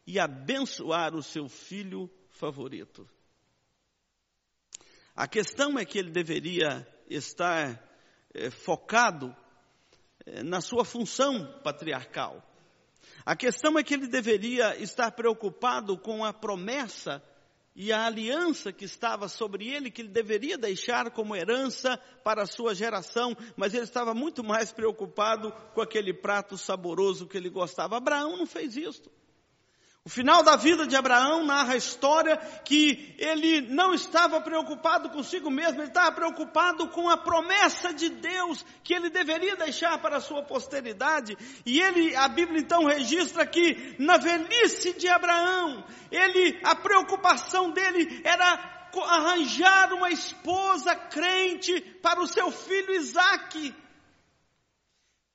e 0.06 0.18
abençoar 0.18 1.14
o 1.14 1.22
seu 1.22 1.48
filho 1.48 2.10
favorito. 2.30 3.08
A 5.14 5.28
questão 5.28 5.78
é 5.78 5.84
que 5.84 5.98
ele 5.98 6.10
deveria 6.10 6.86
estar 7.08 7.80
eh, 8.32 8.50
focado 8.50 9.36
eh, 10.24 10.42
na 10.42 10.60
sua 10.60 10.84
função 10.84 11.60
patriarcal. 11.62 12.42
A 13.24 13.36
questão 13.36 13.78
é 13.78 13.82
que 13.82 13.94
ele 13.94 14.06
deveria 14.06 14.76
estar 14.82 15.12
preocupado 15.12 15.98
com 15.98 16.24
a 16.24 16.32
promessa 16.32 17.22
e 17.74 17.92
a 17.92 18.04
aliança 18.04 18.72
que 18.72 18.84
estava 18.84 19.28
sobre 19.28 19.68
ele, 19.68 19.90
que 19.90 20.02
ele 20.02 20.08
deveria 20.08 20.58
deixar 20.58 21.10
como 21.10 21.36
herança 21.36 21.96
para 22.24 22.42
a 22.42 22.46
sua 22.46 22.74
geração, 22.74 23.36
mas 23.56 23.72
ele 23.72 23.84
estava 23.84 24.12
muito 24.12 24.42
mais 24.42 24.72
preocupado 24.72 25.52
com 25.74 25.80
aquele 25.80 26.12
prato 26.12 26.58
saboroso 26.58 27.26
que 27.26 27.36
ele 27.36 27.48
gostava. 27.48 27.96
Abraão 27.96 28.36
não 28.36 28.46
fez 28.46 28.76
isso. 28.76 29.10
O 30.10 30.12
final 30.12 30.42
da 30.42 30.56
vida 30.56 30.88
de 30.88 30.96
Abraão 30.96 31.46
narra 31.46 31.74
a 31.74 31.76
história 31.76 32.36
que 32.64 33.14
ele 33.16 33.60
não 33.60 33.94
estava 33.94 34.40
preocupado 34.40 35.08
consigo 35.08 35.48
mesmo, 35.48 35.80
ele 35.80 35.86
estava 35.86 36.10
preocupado 36.10 36.88
com 36.88 37.08
a 37.08 37.16
promessa 37.16 37.94
de 37.94 38.08
Deus 38.08 38.66
que 38.82 38.92
ele 38.92 39.08
deveria 39.08 39.54
deixar 39.54 39.96
para 39.98 40.16
a 40.16 40.20
sua 40.20 40.42
posteridade. 40.42 41.38
E 41.64 41.80
ele, 41.80 42.16
a 42.16 42.26
Bíblia 42.26 42.58
então 42.58 42.86
registra 42.86 43.46
que 43.46 43.94
na 44.00 44.16
velhice 44.16 44.94
de 44.94 45.06
Abraão, 45.06 45.84
ele, 46.10 46.58
a 46.64 46.74
preocupação 46.74 47.70
dele 47.70 48.20
era 48.24 48.88
arranjar 49.06 49.92
uma 49.92 50.10
esposa 50.10 50.92
crente 50.92 51.80
para 52.02 52.20
o 52.20 52.26
seu 52.26 52.50
filho 52.50 52.96
Isaque. 52.96 53.72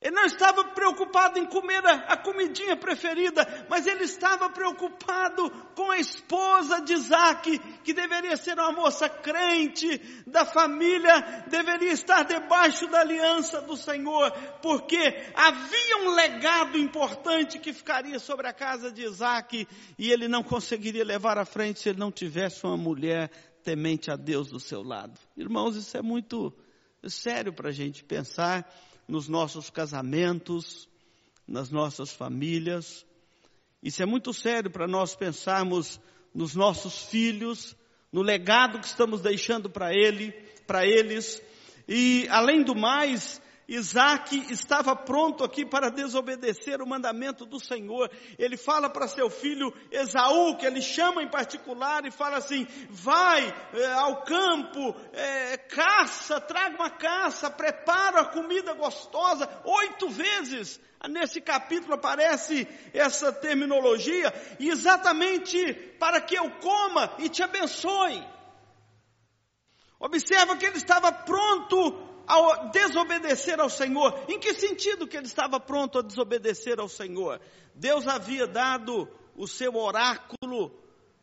Ele 0.06 0.13
não 0.13 0.26
estava 0.26 0.63
preocupado 0.65 1.39
em 1.39 1.48
comer 1.48 1.84
a, 1.84 1.94
a, 2.13 2.15
comidinha 2.18 2.78
preferida, 2.78 3.65
mas 3.68 3.88
ele 3.88 4.04
estava 4.04 4.48
preocupado 4.52 5.50
com 5.74 5.89
a 5.89 5.98
esposa 5.98 6.80
de 6.80 6.94
Isaac, 6.94 7.58
que 7.84 7.91
deveria 7.91 8.38
ser 8.38 8.54
uma 8.54 8.72
moça 8.72 9.10
crente 9.10 10.00
da 10.28 10.46
família, 10.46 11.44
deveria 11.48 11.91
estar 11.91 12.22
debaixo 12.22 12.86
da 12.86 13.00
aliança 13.00 13.63
do 13.63 13.76
Senhor, 13.76 14.32
porque 14.62 15.00
havia 15.34 15.98
um 16.04 16.13
legado 16.13 16.78
importante 16.78 17.58
que 17.58 17.74
ficaria 17.74 18.20
sobre 18.20 18.48
a 18.48 18.54
casa 18.54 18.91
de 18.91 19.02
Isaac 19.02 19.68
e 19.98 20.12
ele 20.12 20.28
não 20.28 20.44
conseguiria 20.44 21.04
levar 21.04 21.39
à 21.39 21.46
frente 21.46 21.80
se 21.80 21.89
ele 21.89 21.98
não 21.98 22.12
tivesse 22.12 22.63
uma 22.63 22.78
mulher 22.78 23.32
temente 23.63 24.12
a 24.12 24.15
Deus 24.15 24.50
do 24.52 24.60
seu 24.60 24.84
lado. 24.84 25.20
Irmãos, 25.36 25.76
isso 25.76 25.98
é 25.98 26.02
muito 26.04 26.54
sério 27.08 27.52
para 27.52 27.70
a 27.70 27.74
gente 27.74 28.04
pensar 28.04 28.72
nos 29.08 29.28
nossos 29.28 29.70
casamentos, 29.70 30.89
nas 31.48 31.70
nossas 31.70 32.12
famílias. 32.12 33.06
Isso 33.82 34.02
é 34.02 34.06
muito 34.06 34.34
sério 34.34 34.72
para 34.72 34.88
nós 34.88 35.15
pensarmos 35.15 36.00
nos 36.34 36.56
nossos 36.56 37.04
filhos, 37.06 37.76
no 38.12 38.22
legado 38.22 38.80
que 38.80 38.88
estamos 38.88 39.22
deixando 39.22 39.70
para 39.70 39.94
ele, 39.94 40.32
para 40.65 40.86
eles. 40.86 41.41
E 41.88 42.28
além 42.30 42.63
do 42.63 42.76
mais, 42.76 43.41
Isaac 43.67 44.51
estava 44.51 44.95
pronto 44.95 45.43
aqui 45.43 45.65
para 45.65 45.89
desobedecer 45.89 46.82
o 46.82 46.88
mandamento 46.88 47.45
do 47.45 47.60
Senhor. 47.60 48.12
Ele 48.38 48.58
fala 48.58 48.89
para 48.89 49.08
seu 49.08 49.30
filho 49.30 49.73
Esaú, 49.91 50.56
que 50.56 50.65
ele 50.65 50.82
chama 50.82 51.23
em 51.23 51.30
particular, 51.30 52.06
e 52.06 52.12
fala 52.12 52.38
assim: 52.38 52.67
vai 52.89 53.47
é, 53.73 53.93
ao 53.93 54.23
campo, 54.23 54.95
é, 55.13 55.58
caça, 55.58 56.39
traga 56.39 56.75
uma 56.75 56.91
caça, 56.91 57.49
prepara 57.49 58.21
a 58.21 58.25
comida 58.25 58.73
gostosa. 58.73 59.49
Oito 59.63 60.10
vezes 60.10 60.80
nesse 61.10 61.41
capítulo 61.41 61.95
aparece 61.95 62.67
essa 62.93 63.32
terminologia, 63.32 64.34
exatamente 64.60 65.73
para 65.99 66.21
que 66.21 66.36
eu 66.36 66.49
coma 66.60 67.15
e 67.19 67.30
te 67.30 67.41
abençoe. 67.41 68.23
Observa 69.99 70.56
que 70.58 70.65
ele 70.65 70.78
estava 70.78 71.12
pronto 71.12 72.14
ao 72.27 72.69
desobedecer 72.69 73.59
ao 73.59 73.69
Senhor. 73.69 74.25
Em 74.27 74.39
que 74.39 74.53
sentido 74.53 75.07
que 75.07 75.17
ele 75.17 75.27
estava 75.27 75.59
pronto 75.59 75.99
a 75.99 76.01
desobedecer 76.01 76.79
ao 76.79 76.89
Senhor? 76.89 77.39
Deus 77.73 78.07
havia 78.07 78.47
dado 78.47 79.07
o 79.35 79.47
seu 79.47 79.75
oráculo 79.75 80.71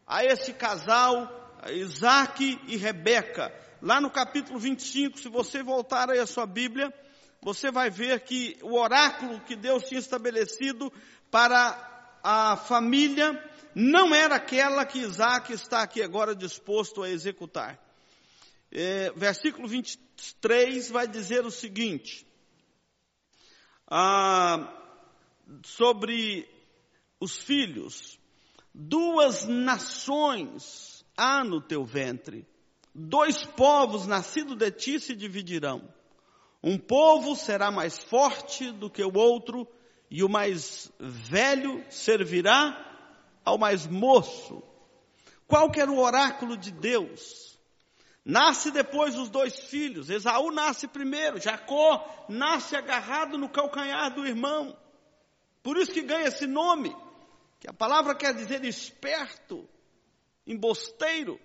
a 0.07 0.25
esse 0.25 0.53
casal, 0.53 1.59
Isaac 1.71 2.61
e 2.67 2.77
Rebeca. 2.77 3.53
Lá 3.81 4.01
no 4.01 4.11
capítulo 4.11 4.59
25, 4.59 5.19
se 5.19 5.29
você 5.29 5.63
voltar 5.63 6.11
aí 6.11 6.19
a 6.19 6.27
sua 6.27 6.47
Bíblia, 6.47 6.93
você 7.41 7.71
vai 7.71 7.91
ver 7.91 8.21
que 8.21 8.57
o 8.63 8.79
oráculo 8.79 9.41
que 9.41 9.57
Deus 9.57 9.85
tinha 9.85 9.99
estabelecido 9.99 10.93
para 11.31 12.19
a 12.23 12.57
família 12.57 13.43
não 13.75 14.15
era 14.15 14.37
aquela 14.37 14.85
que 14.85 14.99
Isaac 14.99 15.53
está 15.53 15.83
aqui 15.83 16.03
agora 16.03 16.37
disposto 16.37 17.03
a 17.03 17.11
executar. 17.11 17.79
É, 18.75 19.13
versículo 19.15 19.69
23 19.69 20.91
vai 20.91 21.07
dizer 21.07 21.45
o 21.45 21.51
seguinte, 21.51 22.27
ah, 23.87 24.73
sobre 25.63 26.49
os 27.21 27.37
filhos, 27.37 28.19
duas 28.75 29.45
nações 29.45 31.05
há 31.15 31.45
no 31.45 31.61
teu 31.61 31.85
ventre, 31.85 32.47
dois 32.95 33.45
povos 33.45 34.07
nascidos 34.07 34.57
de 34.57 34.71
ti 34.71 34.99
se 34.99 35.15
dividirão. 35.15 35.87
Um 36.63 36.79
povo 36.79 37.37
será 37.37 37.71
mais 37.71 37.99
forte 37.99 38.71
do 38.73 38.89
que 38.89 39.05
o 39.05 39.15
outro, 39.15 39.69
e 40.11 40.25
o 40.25 40.31
mais 40.31 40.91
velho 40.99 41.85
servirá 41.91 43.39
ao 43.45 43.59
mais 43.59 43.87
moço. 43.87 44.63
Qual 45.47 45.71
que 45.71 45.81
era 45.81 45.91
o 45.91 45.99
oráculo 45.99 46.57
de 46.57 46.71
Deus? 46.71 47.52
Nasce 48.25 48.71
depois 48.71 49.17
os 49.17 49.29
dois 49.29 49.59
filhos. 49.59 50.09
Esaú 50.09 50.51
nasce 50.53 50.87
primeiro. 50.87 51.41
Jacó 51.41 52.27
nasce 52.29 52.77
agarrado 52.77 53.37
no 53.37 53.49
calcanhar 53.49 54.15
do 54.15 54.27
irmão. 54.27 54.77
Por 55.63 55.77
isso 55.77 55.93
que 55.93 56.03
ganha 56.03 56.29
esse 56.29 56.47
nome, 56.47 56.95
que 57.61 57.69
a 57.69 57.73
palavra 57.73 58.15
quer 58.15 58.35
dizer 58.35 58.65
esperto, 58.65 59.69
embosteiro. 60.47 61.41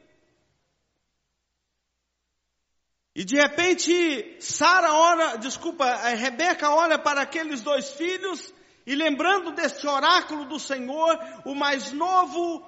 E 3.15 3.23
de 3.23 3.35
repente, 3.35 4.37
Sara 4.39 4.93
olha, 4.93 5.37
desculpa, 5.37 5.85
Rebeca 6.09 6.69
olha 6.69 6.99
para 6.99 7.21
aqueles 7.21 7.61
dois 7.61 7.91
filhos 7.93 8.53
E 8.87 8.95
lembrando 8.95 9.51
deste 9.51 9.85
oráculo 9.85 10.45
do 10.45 10.57
Senhor, 10.57 11.19
o 11.43 11.53
mais 11.53 11.91
novo, 11.91 12.63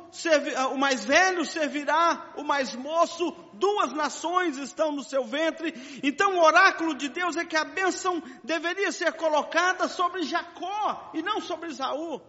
o 0.74 0.78
mais 0.78 1.06
velho 1.06 1.46
servirá 1.46 2.34
o 2.36 2.44
mais 2.44 2.76
moço, 2.76 3.34
duas 3.54 3.94
nações 3.94 4.58
estão 4.58 4.92
no 4.92 5.02
seu 5.02 5.24
ventre. 5.24 5.74
Então 6.04 6.36
o 6.36 6.44
oráculo 6.44 6.94
de 6.94 7.08
Deus 7.08 7.38
é 7.38 7.46
que 7.46 7.56
a 7.56 7.64
bênção 7.64 8.22
deveria 8.44 8.92
ser 8.92 9.14
colocada 9.14 9.88
sobre 9.88 10.24
Jacó 10.24 11.10
e 11.14 11.22
não 11.22 11.40
sobre 11.40 11.70
Isaú. 11.70 12.22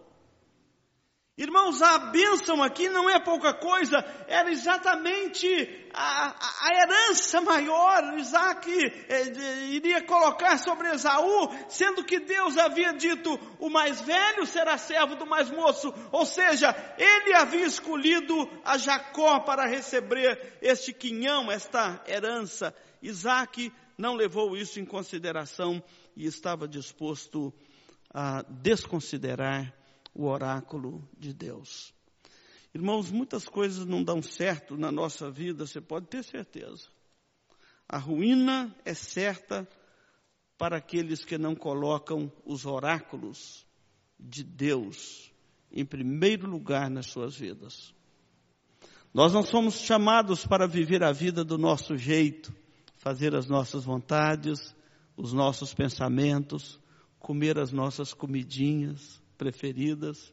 Irmãos, 1.41 1.81
a 1.81 1.97
bênção 1.97 2.61
aqui 2.61 2.87
não 2.87 3.09
é 3.09 3.19
pouca 3.19 3.51
coisa, 3.51 3.97
era 4.27 4.51
exatamente 4.51 5.47
a, 5.91 6.35
a, 6.37 6.83
herança 6.83 7.41
maior. 7.41 8.15
Isaac 8.19 8.71
eh, 9.09 9.65
iria 9.71 10.03
colocar 10.03 10.59
sobre 10.59 10.89
Esaú, 10.89 11.49
sendo 11.67 12.03
que 12.03 12.19
Deus 12.19 12.59
havia 12.59 12.93
dito: 12.93 13.39
o 13.57 13.71
mais 13.71 13.99
velho 14.01 14.45
será 14.45 14.77
servo 14.77 15.15
do 15.15 15.25
mais 15.25 15.49
moço. 15.49 15.91
Ou 16.11 16.27
seja, 16.27 16.75
ele 16.95 17.33
havia 17.33 17.65
escolhido 17.65 18.47
a 18.63 18.77
Jacó 18.77 19.39
para 19.39 19.65
receber 19.65 20.59
este 20.61 20.93
quinhão, 20.93 21.51
esta 21.51 22.03
herança. 22.07 22.71
Isaac 23.01 23.73
não 23.97 24.13
levou 24.13 24.55
isso 24.55 24.79
em 24.79 24.85
consideração 24.85 25.83
e 26.15 26.27
estava 26.27 26.67
disposto 26.67 27.51
a 28.13 28.43
desconsiderar 28.47 29.80
o 30.13 30.25
oráculo 30.25 31.07
de 31.17 31.33
Deus. 31.33 31.93
Irmãos, 32.73 33.11
muitas 33.11 33.45
coisas 33.45 33.85
não 33.85 34.03
dão 34.03 34.21
certo 34.21 34.77
na 34.77 34.91
nossa 34.91 35.29
vida, 35.29 35.65
você 35.65 35.81
pode 35.81 36.07
ter 36.07 36.23
certeza. 36.23 36.87
A 37.87 37.97
ruína 37.97 38.73
é 38.85 38.93
certa 38.93 39.67
para 40.57 40.77
aqueles 40.77 41.25
que 41.25 41.37
não 41.37 41.55
colocam 41.55 42.31
os 42.45 42.65
oráculos 42.65 43.65
de 44.19 44.43
Deus 44.43 45.31
em 45.71 45.85
primeiro 45.85 46.47
lugar 46.47 46.89
nas 46.89 47.07
suas 47.07 47.35
vidas. 47.35 47.93
Nós 49.13 49.33
não 49.33 49.43
somos 49.43 49.75
chamados 49.75 50.45
para 50.45 50.67
viver 50.67 51.03
a 51.03 51.11
vida 51.11 51.43
do 51.43 51.57
nosso 51.57 51.97
jeito, 51.97 52.53
fazer 52.97 53.35
as 53.35 53.47
nossas 53.47 53.83
vontades, 53.83 54.75
os 55.17 55.33
nossos 55.33 55.73
pensamentos, 55.73 56.79
comer 57.19 57.57
as 57.59 57.71
nossas 57.71 58.13
comidinhas 58.13 59.20
preferidas, 59.41 60.31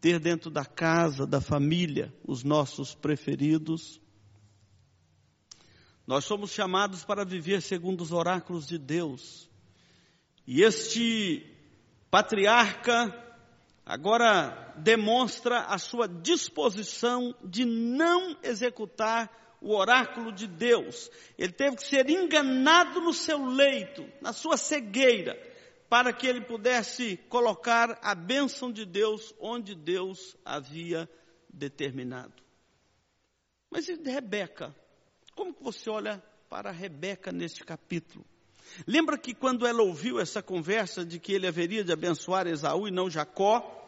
ter 0.00 0.18
dentro 0.18 0.50
da 0.50 0.64
casa, 0.64 1.26
da 1.26 1.38
família, 1.38 2.10
os 2.26 2.42
nossos 2.42 2.94
preferidos. 2.94 4.00
Nós 6.06 6.24
somos 6.24 6.50
chamados 6.50 7.04
para 7.04 7.26
viver 7.26 7.60
segundo 7.60 8.00
os 8.00 8.10
oráculos 8.10 8.66
de 8.66 8.78
Deus. 8.78 9.50
E 10.46 10.62
este 10.62 11.46
patriarca 12.10 13.12
agora 13.84 14.72
demonstra 14.78 15.64
a 15.64 15.76
sua 15.76 16.08
disposição 16.08 17.34
de 17.44 17.66
não 17.66 18.34
executar 18.42 19.30
o 19.60 19.76
oráculo 19.76 20.32
de 20.32 20.46
Deus. 20.46 21.10
Ele 21.36 21.52
teve 21.52 21.76
que 21.76 21.86
ser 21.86 22.08
enganado 22.08 23.02
no 23.02 23.12
seu 23.12 23.44
leito, 23.44 24.06
na 24.22 24.32
sua 24.32 24.56
cegueira 24.56 25.52
para 25.88 26.12
que 26.12 26.26
ele 26.26 26.40
pudesse 26.40 27.16
colocar 27.28 27.98
a 28.02 28.14
bênção 28.14 28.72
de 28.72 28.84
Deus 28.84 29.34
onde 29.38 29.74
Deus 29.74 30.36
havia 30.44 31.08
determinado. 31.48 32.42
Mas 33.70 33.88
e 33.88 33.94
Rebeca? 33.94 34.74
Como 35.34 35.52
que 35.52 35.62
você 35.62 35.90
olha 35.90 36.22
para 36.48 36.70
Rebeca 36.70 37.32
neste 37.32 37.64
capítulo? 37.64 38.24
Lembra 38.86 39.18
que 39.18 39.34
quando 39.34 39.66
ela 39.66 39.82
ouviu 39.82 40.18
essa 40.18 40.42
conversa 40.42 41.04
de 41.04 41.18
que 41.18 41.32
ele 41.32 41.46
haveria 41.46 41.84
de 41.84 41.92
abençoar 41.92 42.46
Esaú 42.46 42.88
e 42.88 42.90
não 42.90 43.10
Jacó, 43.10 43.84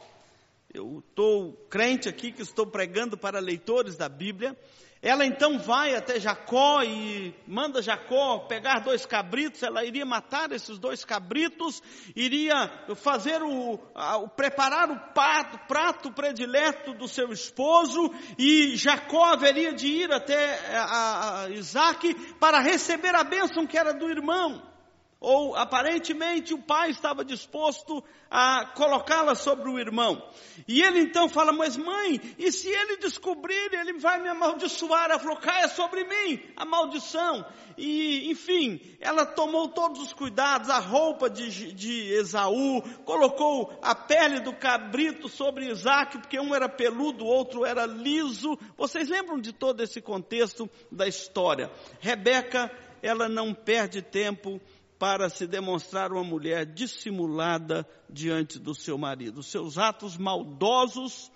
eu 0.72 1.02
estou 1.08 1.52
crente 1.70 2.08
aqui 2.08 2.30
que 2.30 2.42
estou 2.42 2.66
pregando 2.66 3.16
para 3.16 3.40
leitores 3.40 3.96
da 3.96 4.08
Bíblia, 4.08 4.56
ela 5.02 5.24
então 5.26 5.58
vai 5.58 5.94
até 5.94 6.18
Jacó 6.18 6.82
e 6.82 7.34
manda 7.46 7.82
Jacó 7.82 8.38
pegar 8.40 8.80
dois 8.80 9.04
cabritos, 9.04 9.62
ela 9.62 9.84
iria 9.84 10.06
matar 10.06 10.50
esses 10.52 10.78
dois 10.78 11.04
cabritos, 11.04 11.82
iria 12.14 12.68
fazer 12.96 13.42
o, 13.42 13.74
o 13.74 14.28
preparar 14.28 14.90
o 14.90 14.98
prato, 15.12 15.58
prato 15.68 16.12
predileto 16.12 16.94
do 16.94 17.06
seu 17.06 17.30
esposo, 17.30 18.12
e 18.38 18.74
Jacó 18.76 19.24
haveria 19.32 19.72
de 19.72 19.86
ir 19.86 20.12
até 20.12 20.76
a, 20.76 21.42
a 21.42 21.50
Isaac 21.50 22.14
para 22.40 22.60
receber 22.60 23.14
a 23.14 23.22
bênção 23.22 23.66
que 23.66 23.78
era 23.78 23.92
do 23.92 24.10
irmão 24.10 24.75
ou 25.18 25.56
aparentemente 25.56 26.52
o 26.52 26.62
pai 26.62 26.90
estava 26.90 27.24
disposto 27.24 28.04
a 28.30 28.66
colocá-la 28.74 29.34
sobre 29.34 29.70
o 29.70 29.78
irmão. 29.78 30.22
E 30.68 30.82
ele 30.82 31.00
então 31.00 31.28
fala: 31.28 31.52
Mas 31.52 31.76
mãe, 31.76 32.20
e 32.38 32.52
se 32.52 32.68
ele 32.68 32.98
descobrir, 32.98 33.72
ele 33.72 33.94
vai 33.94 34.20
me 34.20 34.28
amaldiçoar? 34.28 35.10
Ela 35.10 35.18
falou: 35.18 35.38
Caia 35.38 35.68
sobre 35.68 36.04
mim 36.04 36.42
a 36.56 36.64
maldição. 36.64 37.46
E, 37.78 38.30
enfim, 38.30 38.80
ela 39.00 39.26
tomou 39.26 39.68
todos 39.68 40.00
os 40.00 40.12
cuidados, 40.12 40.70
a 40.70 40.78
roupa 40.78 41.28
de, 41.28 41.72
de 41.72 42.12
Esaú, 42.14 42.82
colocou 43.04 43.78
a 43.82 43.94
pele 43.94 44.40
do 44.40 44.54
cabrito 44.54 45.28
sobre 45.28 45.70
Isaac, 45.70 46.18
porque 46.18 46.40
um 46.40 46.54
era 46.54 46.68
peludo, 46.68 47.24
o 47.24 47.28
outro 47.28 47.64
era 47.64 47.84
liso. 47.86 48.58
Vocês 48.76 49.08
lembram 49.08 49.38
de 49.38 49.52
todo 49.52 49.82
esse 49.82 50.00
contexto 50.00 50.70
da 50.90 51.06
história? 51.06 51.70
Rebeca, 52.00 52.70
ela 53.02 53.28
não 53.28 53.52
perde 53.54 54.02
tempo 54.02 54.60
para 54.98 55.28
se 55.28 55.46
demonstrar 55.46 56.12
uma 56.12 56.24
mulher 56.24 56.64
dissimulada 56.66 57.86
diante 58.08 58.58
do 58.58 58.74
seu 58.74 58.96
marido. 58.96 59.42
Seus 59.42 59.78
atos 59.78 60.16
maldosos, 60.16 61.30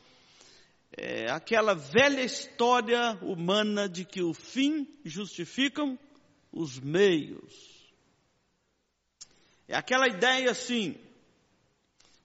é, 0.97 1.31
aquela 1.31 1.75
velha 1.75 2.23
história 2.23 3.19
humana 3.23 3.89
de 3.89 4.05
que 4.05 4.23
o 4.23 4.33
fim 4.33 4.89
justificam 5.05 5.99
os 6.53 6.79
meios. 6.79 7.81
É 9.69 9.77
aquela 9.77 10.09
ideia 10.09 10.51
assim, 10.51 10.97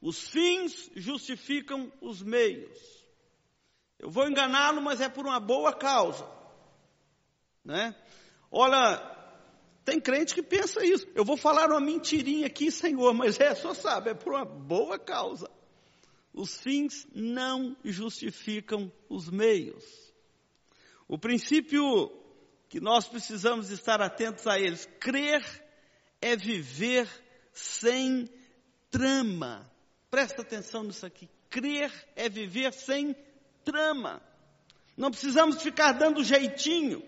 os 0.02 0.28
fins 0.30 0.90
justificam 0.96 1.92
os 2.02 2.22
meios. 2.22 2.78
Eu 4.00 4.10
vou 4.10 4.28
enganá-lo, 4.28 4.82
mas 4.82 5.02
é 5.02 5.10
por 5.10 5.26
uma 5.26 5.40
boa 5.40 5.74
causa. 5.74 6.28
Né? 7.64 7.96
Olha, 8.52 9.15
tem 9.86 10.02
crente 10.02 10.34
que 10.34 10.42
pensa 10.42 10.84
isso. 10.84 11.08
Eu 11.14 11.24
vou 11.24 11.38
falar 11.38 11.70
uma 11.70 11.80
mentirinha 11.80 12.48
aqui, 12.48 12.72
Senhor, 12.72 13.14
mas 13.14 13.40
é, 13.40 13.54
só 13.54 13.76
sabe, 13.76 14.10
é 14.10 14.14
por 14.16 14.34
uma 14.34 14.44
boa 14.44 14.98
causa. 14.98 15.50
Os 16.34 16.60
fins 16.60 17.08
não 17.14 17.78
justificam 17.86 18.92
os 19.08 19.30
meios. 19.30 19.86
O 21.08 21.20
princípio 21.20 22.12
que 22.68 22.80
nós 22.82 23.08
precisamos 23.08 23.70
estar 23.70 24.02
atentos 24.02 24.48
a 24.48 24.60
eles, 24.60 24.90
crer 25.00 25.44
é 26.20 26.36
viver 26.36 27.08
sem 27.54 28.28
trama. 28.90 29.72
Presta 30.10 30.42
atenção 30.42 30.84
nisso 30.84 31.06
aqui. 31.06 31.30
Crer 31.48 31.92
é 32.16 32.28
viver 32.28 32.74
sem 32.74 33.16
trama. 33.64 34.20
Não 34.98 35.12
precisamos 35.12 35.62
ficar 35.62 35.92
dando 35.92 36.24
jeitinho. 36.24 37.04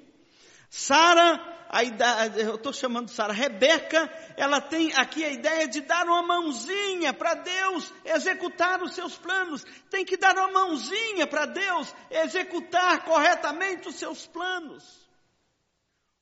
Sara 0.70 1.57
a 1.69 1.84
ideia, 1.84 2.32
eu 2.38 2.56
estou 2.56 2.71
chamando 2.71 3.10
Sara, 3.10 3.34
Rebeca, 3.34 4.10
ela 4.36 4.62
tem 4.62 4.93
aqui 4.93 5.23
a 5.23 5.30
ideia 5.30 5.67
de 5.67 5.82
dar 5.82 6.06
uma 6.06 6.21
mãozinha 6.23 7.13
para 7.13 7.34
Deus 7.36 7.93
executar 8.06 8.82
os 8.82 8.93
seus 8.93 9.17
planos. 9.17 9.63
Tem 9.89 10.06
que 10.06 10.17
dar 10.17 10.36
uma 10.36 10.51
mãozinha 10.51 11.27
para 11.27 11.45
Deus 11.45 11.93
executar 12.10 13.03
corretamente 13.03 13.88
os 13.89 13.95
seus 13.95 14.25
planos. 14.27 15.08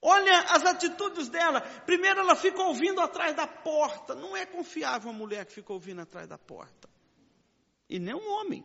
Olha 0.02 0.40
as 0.50 0.64
atitudes 0.64 1.30
dela. 1.30 1.62
Primeiro, 1.62 2.20
ela 2.20 2.36
fica 2.36 2.62
ouvindo 2.62 3.02
atrás 3.02 3.36
da 3.36 3.48
porta. 3.48 4.14
Não 4.14 4.38
é 4.38 4.46
confiável 4.46 5.10
uma 5.10 5.18
mulher 5.18 5.46
que 5.46 5.54
fica 5.54 5.74
ouvindo 5.74 6.02
atrás 6.02 6.28
da 6.28 6.38
porta. 6.38 6.88
E 7.90 8.00
nem 8.00 8.14
um 8.14 8.30
homem. 8.34 8.64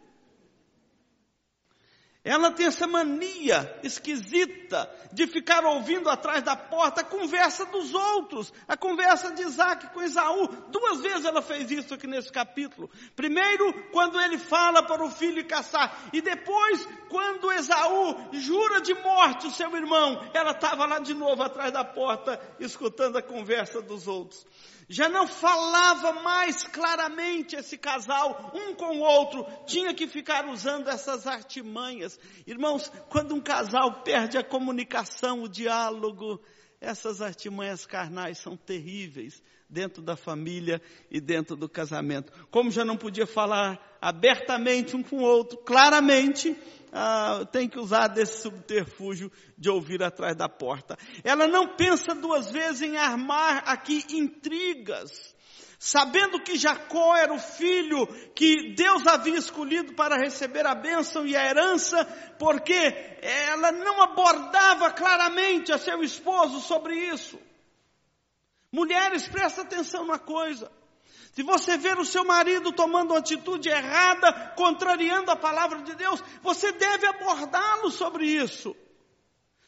Ela 2.23 2.51
tem 2.51 2.67
essa 2.67 2.87
mania 2.87 3.79
esquisita 3.83 4.91
de 5.11 5.27
ficar 5.27 5.65
ouvindo 5.65 6.11
atrás 6.11 6.43
da 6.43 6.55
porta 6.55 7.01
a 7.01 7.05
conversa 7.05 7.65
dos 7.65 7.95
outros, 7.95 8.53
a 8.69 8.77
conversa 8.77 9.33
de 9.33 9.43
Isaac 9.43 9.87
com 9.95 10.03
Esaú. 10.03 10.49
Duas 10.69 11.01
vezes 11.01 11.25
ela 11.25 11.41
fez 11.41 11.71
isso 11.71 11.95
aqui 11.95 12.07
nesse 12.07 12.31
capítulo. 12.31 12.91
Primeiro, 13.17 13.73
quando 13.91 14.21
ele 14.21 14.37
fala 14.37 14.83
para 14.83 15.03
o 15.03 15.11
filho 15.11 15.47
caçar, 15.47 16.11
e 16.13 16.21
depois, 16.21 16.87
quando 17.11 17.53
Esaú 17.53 18.17
jura 18.33 18.81
de 18.81 18.95
morte 18.95 19.49
o 19.49 19.51
seu 19.51 19.77
irmão, 19.77 20.19
ela 20.33 20.53
estava 20.53 20.87
lá 20.87 20.99
de 20.99 21.13
novo 21.13 21.43
atrás 21.43 21.73
da 21.73 21.85
porta, 21.85 22.41
escutando 22.59 23.19
a 23.19 23.23
conversa 23.23 23.83
dos 23.83 24.09
outros 24.09 24.47
já 24.91 25.09
não 25.09 25.29
falava 25.29 26.15
mais 26.15 26.65
claramente 26.65 27.55
esse 27.55 27.79
casal, 27.79 28.51
um 28.53 28.75
com 28.75 28.99
o 28.99 29.03
outro, 29.03 29.47
tinha 29.65 29.95
que 29.95 30.09
ficar 30.09 30.49
usando 30.49 30.89
essas 30.89 31.29
artimanhas. 31.29 32.19
Irmãos, 32.45 32.91
quando 33.09 33.33
um 33.33 33.41
casal 33.41 34.03
perde 34.03 34.37
a 34.37 34.43
comunicação, 34.43 35.45
o 35.45 35.49
diálogo, 35.49 36.43
essas 36.81 37.23
artimanhas 37.23 37.87
carnais 37.87 38.39
são 38.39 38.57
terríveis 38.57 39.41
dentro 39.69 40.03
da 40.03 40.17
família 40.17 40.83
e 41.09 41.21
dentro 41.21 41.55
do 41.55 41.69
casamento. 41.69 42.33
Como 42.51 42.73
já 42.73 42.85
não 42.85 42.97
podia 42.97 43.29
falar 43.29 43.79
abertamente 44.01 44.97
um 44.97 45.05
com 45.05 45.19
o 45.19 45.23
outro, 45.23 45.59
claramente, 45.59 46.57
ah, 46.93 47.47
tem 47.51 47.69
que 47.69 47.79
usar 47.79 48.09
desse 48.09 48.43
subterfúgio 48.43 49.31
de 49.57 49.71
ouvir 49.71 50.03
atrás 50.03 50.37
da 50.37 50.49
porta. 50.49 50.97
Ela 51.23 51.47
não 51.47 51.77
pensa 51.77 52.15
duas 52.15 52.51
vezes 52.51 52.83
em 52.83 52.97
armar 52.97 53.63
aqui 53.67 54.05
intrigas 54.11 55.35
sabendo 55.83 56.43
que 56.43 56.59
Jacó 56.59 57.17
era 57.17 57.33
o 57.33 57.39
filho 57.39 58.07
que 58.35 58.75
Deus 58.75 59.07
havia 59.07 59.39
escolhido 59.39 59.95
para 59.95 60.19
receber 60.23 60.67
a 60.67 60.75
bênção 60.75 61.27
e 61.27 61.35
a 61.35 61.43
herança, 61.43 62.05
porque 62.39 63.17
ela 63.23 63.73
não 63.73 64.03
abordava 64.03 64.91
claramente 64.91 65.73
a 65.73 65.79
seu 65.79 66.03
esposo 66.03 66.61
sobre 66.61 66.95
isso. 66.95 67.41
Mulheres, 68.71 69.27
presta 69.27 69.63
atenção 69.63 70.03
numa 70.03 70.19
coisa. 70.19 70.71
Se 71.33 71.43
você 71.43 71.77
ver 71.77 71.99
o 71.99 72.05
seu 72.05 72.25
marido 72.25 72.73
tomando 72.73 73.13
uma 73.13 73.21
atitude 73.21 73.69
errada, 73.69 74.33
contrariando 74.57 75.31
a 75.31 75.37
palavra 75.37 75.81
de 75.83 75.95
Deus, 75.95 76.23
você 76.43 76.73
deve 76.73 77.07
abordá-lo 77.07 77.91
sobre 77.91 78.27
isso. 78.27 78.75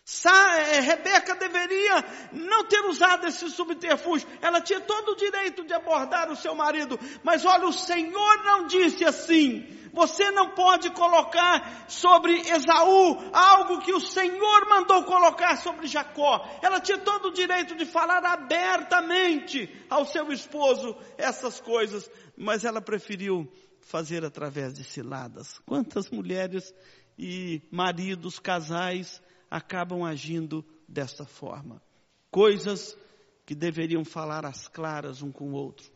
É, 0.05 0.81
Rebeca 0.81 1.37
deveria 1.37 2.05
não 2.33 2.65
ter 2.65 2.85
usado 2.87 3.27
esse 3.27 3.49
subterfúgio. 3.49 4.29
Ela 4.41 4.61
tinha 4.61 4.81
todo 4.81 5.13
o 5.13 5.17
direito 5.17 5.65
de 5.65 5.73
abordar 5.73 6.31
o 6.31 6.37
seu 6.37 6.55
marido. 6.57 6.99
Mas 7.23 7.45
olha, 7.45 7.67
o 7.67 7.73
Senhor 7.73 8.45
não 8.45 8.67
disse 8.67 9.05
assim. 9.05 9.65
Você 9.93 10.31
não 10.31 10.51
pode 10.55 10.91
colocar 10.91 11.87
sobre 11.87 12.41
Esaú 12.49 13.31
algo 13.33 13.81
que 13.81 13.93
o 13.93 14.01
Senhor 14.01 14.69
mandou 14.69 15.05
colocar 15.05 15.57
sobre 15.57 15.87
Jacó. 15.87 16.49
Ela 16.63 16.81
tinha 16.81 16.99
todo 16.99 17.29
o 17.29 17.33
direito 17.33 17.77
de 17.77 17.85
falar 17.85 18.25
abertamente 18.25 19.71
ao 19.89 20.05
seu 20.05 20.33
esposo 20.33 20.97
essas 21.17 21.61
coisas. 21.61 22.11
Mas 22.37 22.65
ela 22.65 22.81
preferiu 22.81 23.47
fazer 23.83 24.25
através 24.25 24.75
de 24.75 24.83
ciladas. 24.83 25.61
Quantas 25.61 26.11
mulheres 26.11 26.75
e 27.19 27.63
maridos, 27.71 28.39
casais, 28.39 29.23
acabam 29.53 30.03
agindo 30.03 30.65
desta 30.89 31.27
forma. 31.27 31.83
Coisas 32.31 32.97
que 33.45 33.55
deveriam 33.55 34.03
falar 34.03 34.47
às 34.47 34.67
claras 34.67 35.21
um 35.21 35.31
com 35.31 35.51
o 35.51 35.55
outro, 35.55 35.93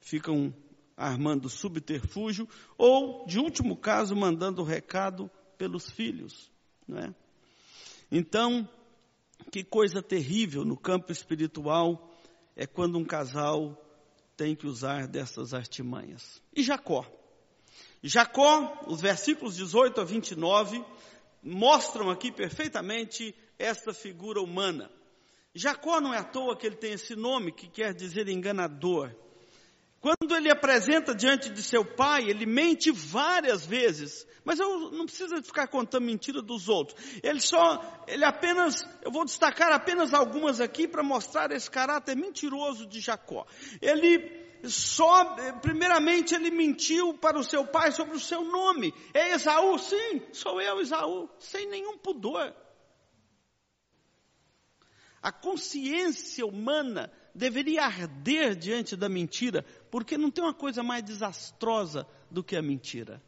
ficam 0.00 0.54
armando 0.96 1.50
subterfúgio 1.50 2.48
ou, 2.78 3.26
de 3.26 3.38
último 3.38 3.76
caso, 3.76 4.16
mandando 4.16 4.62
recado 4.62 5.30
pelos 5.58 5.90
filhos, 5.90 6.50
não 6.88 6.98
é? 6.98 7.14
Então, 8.10 8.66
que 9.52 9.62
coisa 9.62 10.02
terrível 10.02 10.64
no 10.64 10.76
campo 10.76 11.12
espiritual 11.12 12.10
é 12.56 12.66
quando 12.66 12.96
um 12.96 13.04
casal 13.04 13.78
tem 14.34 14.56
que 14.56 14.66
usar 14.66 15.06
dessas 15.06 15.52
artimanhas. 15.52 16.40
E 16.56 16.62
Jacó? 16.62 17.04
Jacó, 18.02 18.82
os 18.86 19.02
versículos 19.02 19.56
18 19.56 20.00
a 20.00 20.04
29, 20.04 20.82
mostram 21.44 22.10
aqui 22.10 22.32
perfeitamente 22.32 23.34
esta 23.58 23.92
figura 23.92 24.40
humana. 24.40 24.90
Jacó 25.54 26.00
não 26.00 26.12
é 26.12 26.18
à 26.18 26.24
toa 26.24 26.56
que 26.56 26.66
ele 26.66 26.76
tem 26.76 26.92
esse 26.92 27.14
nome, 27.14 27.52
que 27.52 27.68
quer 27.68 27.94
dizer 27.94 28.28
enganador. 28.28 29.14
Quando 30.00 30.36
ele 30.36 30.50
apresenta 30.50 31.14
diante 31.14 31.48
de 31.48 31.62
seu 31.62 31.84
pai, 31.84 32.28
ele 32.28 32.44
mente 32.44 32.90
várias 32.90 33.64
vezes, 33.64 34.26
mas 34.44 34.58
eu 34.58 34.90
não 34.90 35.06
precisa 35.06 35.42
ficar 35.42 35.66
contando 35.68 36.04
mentira 36.04 36.42
dos 36.42 36.68
outros. 36.68 37.00
Ele 37.22 37.40
só, 37.40 38.04
ele 38.06 38.24
apenas, 38.24 38.84
eu 39.02 39.10
vou 39.10 39.24
destacar 39.24 39.72
apenas 39.72 40.12
algumas 40.12 40.60
aqui 40.60 40.86
para 40.86 41.02
mostrar 41.02 41.50
esse 41.52 41.70
caráter 41.70 42.14
mentiroso 42.16 42.86
de 42.86 43.00
Jacó. 43.00 43.46
Ele 43.80 44.43
só, 44.68 45.36
primeiramente, 45.60 46.34
ele 46.34 46.50
mentiu 46.50 47.14
para 47.14 47.38
o 47.38 47.44
seu 47.44 47.66
pai 47.66 47.92
sobre 47.92 48.16
o 48.16 48.20
seu 48.20 48.44
nome. 48.44 48.94
É 49.12 49.32
Esaú? 49.34 49.78
Sim, 49.78 50.22
sou 50.32 50.60
eu, 50.60 50.80
Esaú, 50.80 51.28
sem 51.38 51.68
nenhum 51.68 51.98
pudor. 51.98 52.54
A 55.22 55.32
consciência 55.32 56.44
humana 56.44 57.10
deveria 57.34 57.84
arder 57.84 58.54
diante 58.54 58.94
da 58.94 59.08
mentira, 59.08 59.64
porque 59.90 60.18
não 60.18 60.30
tem 60.30 60.44
uma 60.44 60.52
coisa 60.52 60.82
mais 60.82 61.02
desastrosa 61.02 62.06
do 62.30 62.44
que 62.44 62.56
a 62.56 62.62
mentira. 62.62 63.22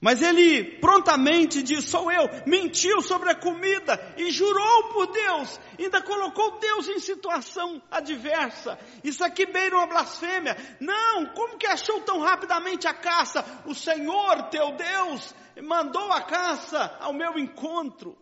Mas 0.00 0.22
ele 0.22 0.78
prontamente 0.78 1.62
disse: 1.62 1.88
Sou 1.88 2.10
eu, 2.10 2.28
mentiu 2.46 3.02
sobre 3.02 3.30
a 3.30 3.34
comida 3.34 4.14
e 4.16 4.30
jurou 4.30 4.84
por 4.92 5.06
Deus, 5.08 5.60
ainda 5.76 6.00
colocou 6.00 6.58
Deus 6.60 6.88
em 6.88 7.00
situação 7.00 7.82
adversa. 7.90 8.78
Isso 9.02 9.24
aqui 9.24 9.44
beira 9.44 9.76
uma 9.76 9.86
blasfêmia. 9.86 10.56
Não, 10.80 11.26
como 11.34 11.58
que 11.58 11.66
achou 11.66 12.00
tão 12.02 12.20
rapidamente 12.20 12.86
a 12.86 12.94
caça? 12.94 13.44
O 13.66 13.74
Senhor 13.74 14.44
teu 14.50 14.72
Deus 14.72 15.34
mandou 15.62 16.12
a 16.12 16.22
caça 16.22 16.96
ao 17.00 17.12
meu 17.12 17.36
encontro. 17.36 18.16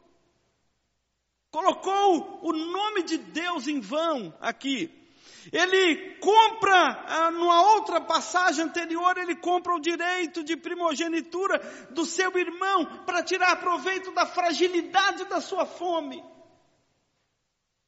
Colocou 1.50 2.40
o 2.42 2.52
nome 2.52 3.02
de 3.02 3.18
Deus 3.18 3.68
em 3.68 3.80
vão 3.80 4.34
aqui. 4.40 5.05
Ele 5.52 6.16
compra, 6.16 7.04
ah, 7.06 7.30
numa 7.30 7.62
outra 7.74 8.00
passagem 8.00 8.64
anterior, 8.64 9.16
ele 9.16 9.36
compra 9.36 9.74
o 9.74 9.80
direito 9.80 10.42
de 10.42 10.56
primogenitura 10.56 11.58
do 11.90 12.04
seu 12.04 12.36
irmão 12.36 13.04
para 13.04 13.22
tirar 13.22 13.60
proveito 13.60 14.12
da 14.12 14.26
fragilidade 14.26 15.24
da 15.26 15.40
sua 15.40 15.64
fome. 15.64 16.22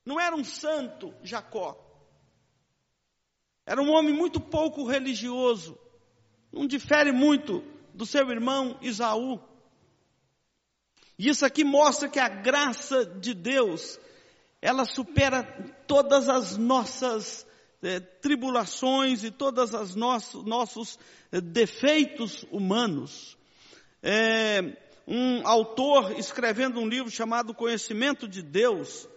Não 0.05 0.21
era 0.21 0.35
um 0.35 0.45
santo, 0.45 1.15
Jacó. 1.23 1.77
Era 3.67 3.83
um 3.83 3.91
homem 3.91 4.15
muito 4.15 4.41
pouco 4.41 4.87
religioso. 4.87 5.79
Não 6.53 6.67
difere 6.67 7.13
muito 7.13 7.63
do 7.93 8.07
seu 8.07 8.31
irmão 8.31 8.79
Isaú. 8.81 9.41
E 11.19 11.29
isso 11.29 11.45
aqui 11.45 11.65
mostra 11.65 12.09
que 12.09 12.21
a 12.21 12.29
graça 12.29 13.05
de 13.05 13.35
Deus, 13.35 13.99
ela 14.63 14.85
supera 14.85 15.43
todas 15.87 16.29
as 16.29 16.57
nossas 16.57 17.48
é, 17.83 18.01
tribulações 18.01 19.25
e 19.25 19.31
todos 19.31 19.73
os 19.73 19.95
nossos, 19.95 20.45
nossos 20.45 20.99
é, 21.31 21.41
defeitos 21.41 22.45
humanos. 22.51 23.37
É, 24.03 24.77
um 25.07 25.47
autor 25.47 26.19
escrevendo 26.19 26.81
um 26.81 26.87
livro 26.87 27.11
chamado 27.11 27.55
Conhecimento 27.55 28.29
de 28.29 28.43
Deus, 28.43 29.09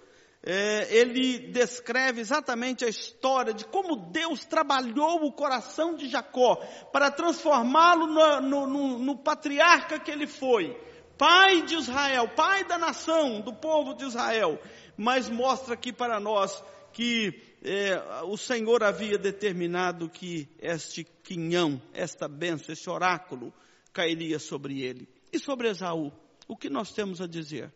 é, 0.44 0.88
ele 0.90 1.38
descreve 1.52 2.22
exatamente 2.22 2.84
a 2.84 2.90
história 2.90 3.54
de 3.54 3.66
como 3.66 3.96
Deus 3.96 4.46
trabalhou 4.46 5.24
o 5.24 5.32
coração 5.32 5.96
de 5.96 6.08
Jacó 6.08 6.56
para 6.92 7.12
transformá-lo 7.12 8.08
no, 8.08 8.42
no, 8.42 8.68
no, 8.68 9.00
no 9.00 9.18
patriarca 9.18 10.00
que 10.00 10.10
ele 10.10 10.26
foi, 10.26 10.76
pai 11.18 11.62
de 11.62 11.76
Israel, 11.76 12.30
pai 12.30 12.64
da 12.64 12.78
nação, 12.78 13.42
do 13.42 13.54
povo 13.54 13.94
de 13.94 14.06
Israel, 14.06 14.60
mas 14.98 15.30
mostra 15.30 15.76
aqui 15.76 15.94
para 15.94 16.20
nós 16.20 16.64
que 16.92 17.51
é, 17.64 18.24
o 18.24 18.36
Senhor 18.38 18.84
havia 18.84 19.18
determinado 19.18 20.10
que 20.10 20.50
este 20.60 21.04
quinhão, 21.24 21.82
esta 21.94 22.28
benção, 22.28 22.74
esse 22.74 22.90
oráculo, 22.90 23.54
cairia 23.94 24.40
sobre 24.40 24.82
ele. 24.82 25.08
E 25.32 25.40
sobre 25.40 25.70
Esaú, 25.70 26.12
o 26.48 26.58
que 26.58 26.70
nós 26.70 26.92
temos 26.92 27.22
a 27.22 27.28
dizer? 27.28 27.72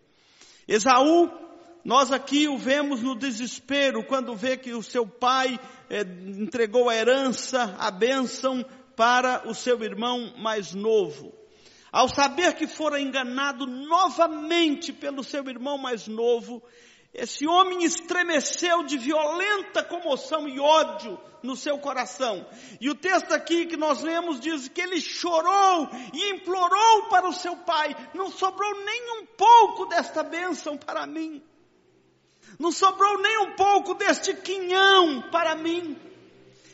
Esaú, 0.68 1.30
nós 1.84 2.12
aqui 2.12 2.48
o 2.48 2.58
vemos 2.58 3.02
no 3.02 3.16
desespero, 3.16 4.04
quando 4.04 4.36
vê 4.36 4.58
que 4.58 4.74
o 4.74 4.82
seu 4.82 5.06
pai 5.06 5.60
é, 5.88 6.02
entregou 6.02 6.90
a 6.90 6.96
herança, 6.96 7.76
a 7.78 7.92
bênção 7.92 8.66
para 8.96 9.48
o 9.48 9.54
seu 9.54 9.82
irmão 9.84 10.34
mais 10.38 10.74
novo. 10.74 11.32
Ao 11.92 12.10
saber 12.10 12.56
que 12.56 12.68
fora 12.68 13.00
enganado 13.00 13.68
novamente 13.68 14.92
pelo 14.92 15.24
seu 15.24 15.48
irmão 15.48 15.78
mais 15.78 16.08
novo, 16.08 16.62
esse 17.18 17.48
homem 17.48 17.84
estremeceu 17.86 18.84
de 18.84 18.98
violenta 18.98 19.82
comoção 19.82 20.50
e 20.50 20.60
ódio 20.60 21.18
no 21.42 21.56
seu 21.56 21.80
coração. 21.80 22.46
E 22.82 22.90
o 22.90 22.96
texto 22.96 23.32
aqui 23.34 23.66
que 23.66 23.78
nós 23.78 24.02
lemos 24.02 24.40
diz 24.40 24.68
que 24.68 24.82
ele 24.82 25.00
chorou 25.00 25.90
e 26.14 26.32
implorou 26.32 27.04
para 27.10 27.28
o 27.28 27.34
seu 27.34 27.56
pai: 27.58 27.96
não 28.14 28.30
sobrou 28.30 28.84
nem 28.84 29.22
um 29.22 29.26
pouco 29.26 29.86
desta 29.86 30.24
bênção 30.24 30.78
para 30.78 31.08
mim. 31.08 31.42
Não 32.60 32.72
sobrou 32.72 33.22
nem 33.22 33.38
um 33.40 33.56
pouco 33.56 33.94
deste 33.94 34.34
quinhão 34.34 35.30
para 35.32 35.56
mim. 35.56 35.98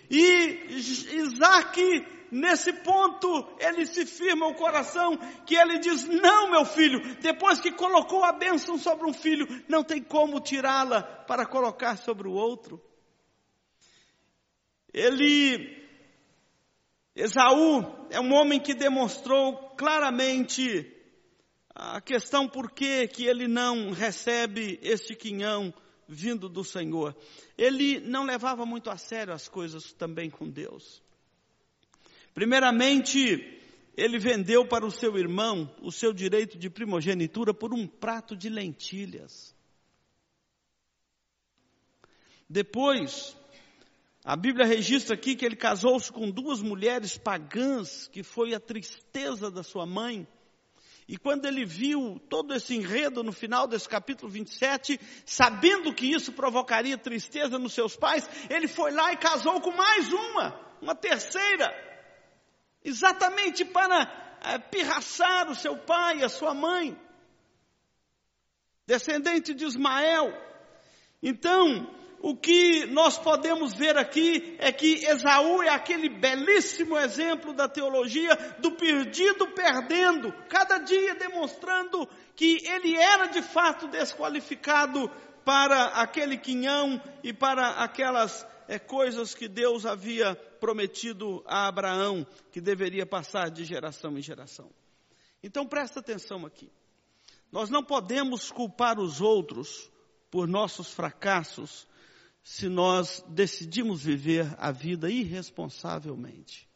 E 0.10 0.66
Isaac 1.14 2.06
nesse 2.32 2.72
ponto 2.72 3.56
ele 3.60 3.86
se 3.86 4.06
firma 4.06 4.48
o 4.48 4.56
coração 4.56 5.18
que 5.46 5.56
ele 5.56 5.78
diz: 5.80 6.06
Não, 6.06 6.50
meu 6.50 6.66
filho, 6.66 7.16
depois 7.18 7.60
que 7.60 7.72
colocou 7.72 8.24
a 8.24 8.32
bênção 8.32 8.78
sobre 8.78 9.08
um 9.08 9.14
filho, 9.14 9.46
não 9.68 9.84
tem 9.84 10.02
como 10.02 10.40
tirá-la 10.40 11.04
para 11.04 11.46
colocar 11.46 11.98
sobre 11.98 12.28
o 12.28 12.34
outro. 12.34 12.82
Ele, 14.94 15.86
Esaú, 17.16 18.08
é 18.10 18.20
um 18.20 18.34
homem 18.34 18.60
que 18.60 18.74
demonstrou 18.74 19.76
claramente 19.78 20.98
a 21.74 22.02
questão 22.02 22.48
por 22.48 22.72
que, 22.72 23.08
que 23.08 23.26
ele 23.26 23.48
não 23.48 23.92
recebe 23.92 24.80
este 24.82 25.16
quinhão 25.16 25.74
vindo 26.08 26.50
do 26.50 26.64
Senhor. 26.64 27.16
Ele 27.58 28.00
não 28.02 28.26
levava 28.26 28.66
muito 28.66 28.90
a 28.90 28.98
sério 28.98 29.34
as 29.34 29.48
coisas 29.48 29.94
também 29.94 30.30
com 30.30 30.50
Deus. 30.50 31.02
Primeiramente, 32.34 33.60
ele 33.96 34.18
vendeu 34.18 34.66
para 34.66 34.86
o 34.86 34.92
seu 34.92 35.18
irmão 35.18 35.74
o 35.82 35.92
seu 35.92 36.14
direito 36.14 36.58
de 36.58 36.70
primogenitura 36.70 37.54
por 37.54 37.74
um 37.74 37.86
prato 37.86 38.36
de 38.36 38.50
lentilhas. 38.50 39.56
Depois, 42.50 43.38
a 44.24 44.36
Bíblia 44.36 44.66
registra 44.66 45.16
aqui 45.16 45.36
que 45.36 45.46
ele 45.46 45.56
casou-se 45.56 46.12
com 46.12 46.30
duas 46.30 46.62
mulheres 46.62 47.18
pagãs, 47.18 48.08
que 48.08 48.24
foi 48.24 48.54
a 48.54 48.60
tristeza 48.60 49.50
da 49.50 49.64
sua 49.64 49.86
mãe. 49.86 50.28
E 51.08 51.18
quando 51.18 51.46
ele 51.46 51.66
viu 51.66 52.22
todo 52.30 52.54
esse 52.54 52.76
enredo 52.76 53.24
no 53.24 53.34
final 53.34 53.68
desse 53.68 53.90
capítulo 53.90 54.32
27, 54.32 55.00
sabendo 55.26 55.94
que 55.94 56.06
isso 56.06 56.32
provocaria 56.32 56.98
tristeza 56.98 57.60
nos 57.60 57.74
seus 57.74 57.96
pais, 57.96 58.30
ele 58.50 58.68
foi 58.68 58.92
lá 58.92 59.12
e 59.12 59.18
casou 59.18 59.60
com 59.60 59.72
mais 59.72 60.12
uma, 60.14 60.60
uma 60.82 60.96
terceira, 60.96 61.91
exatamente 62.84 63.64
para 63.66 64.38
é, 64.42 64.58
pirraçar 64.58 65.50
o 65.50 65.56
seu 65.56 65.78
pai 65.78 66.24
a 66.24 66.30
sua 66.30 66.54
mãe, 66.54 66.98
descendente 68.86 69.54
de 69.54 69.66
Ismael. 69.66 70.34
Então, 71.22 71.88
o 72.24 72.36
que 72.36 72.86
nós 72.86 73.18
podemos 73.18 73.74
ver 73.74 73.98
aqui 73.98 74.56
é 74.60 74.72
que 74.72 75.06
Esaú 75.06 75.64
é 75.64 75.70
aquele 75.70 76.08
belíssimo 76.08 76.98
exemplo 76.98 77.54
da 77.54 77.68
teologia 77.68 78.36
do 78.60 78.72
perdido 78.74 79.48
perdendo, 79.48 80.32
cada 80.48 80.78
dia 80.78 81.16
demonstrando 81.16 82.08
que 82.36 82.62
ele 82.68 82.96
era 82.96 83.28
de 83.28 83.42
fato 83.42 83.88
desqualificado 83.88 85.10
para 85.44 85.86
aquele 86.02 86.38
quinhão 86.38 87.02
e 87.24 87.34
para 87.34 87.84
aquelas 87.84 88.46
é, 88.68 88.78
coisas 88.78 89.34
que 89.34 89.48
Deus 89.48 89.86
havia 89.86 90.38
prometido 90.62 91.44
a 91.48 91.68
Abraão, 91.68 92.26
que 92.52 92.62
deveria 92.62 93.06
passar 93.06 93.50
de 93.50 93.66
geração 93.66 94.16
em 94.16 94.22
geração. 94.22 94.70
Então 95.44 95.66
presta 95.66 96.00
atenção 96.00 96.46
aqui. 96.46 96.72
Nós 97.52 97.70
não 97.70 97.84
podemos 97.84 98.52
culpar 98.52 99.00
os 99.00 99.20
outros 99.20 99.90
por 100.30 100.48
nossos 100.48 100.94
fracassos 100.94 101.88
se 102.44 102.70
nós 102.70 103.26
decidimos 103.28 104.04
viver 104.04 104.48
a 104.58 104.72
vida 104.72 105.10
irresponsavelmente. 105.10 106.70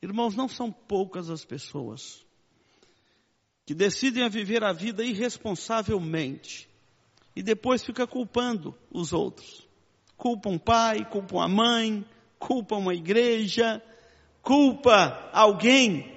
Irmãos, 0.00 0.34
não 0.34 0.48
são 0.48 0.72
poucas 0.72 1.28
as 1.28 1.44
pessoas 1.44 2.26
que 3.66 3.74
decidem 3.74 4.24
a 4.24 4.28
viver 4.28 4.64
a 4.64 4.72
vida 4.72 5.04
irresponsavelmente 5.04 6.68
e 7.36 7.42
depois 7.42 7.84
fica 7.84 8.06
culpando 8.06 8.74
os 8.90 9.12
outros. 9.12 9.68
Culpam 10.16 10.54
o 10.54 10.60
pai, 10.60 11.04
culpam 11.08 11.42
a 11.42 11.48
mãe, 11.48 12.04
culpam 12.38 12.88
a 12.88 12.94
igreja, 12.94 13.82
culpa 14.42 15.30
alguém. 15.32 16.16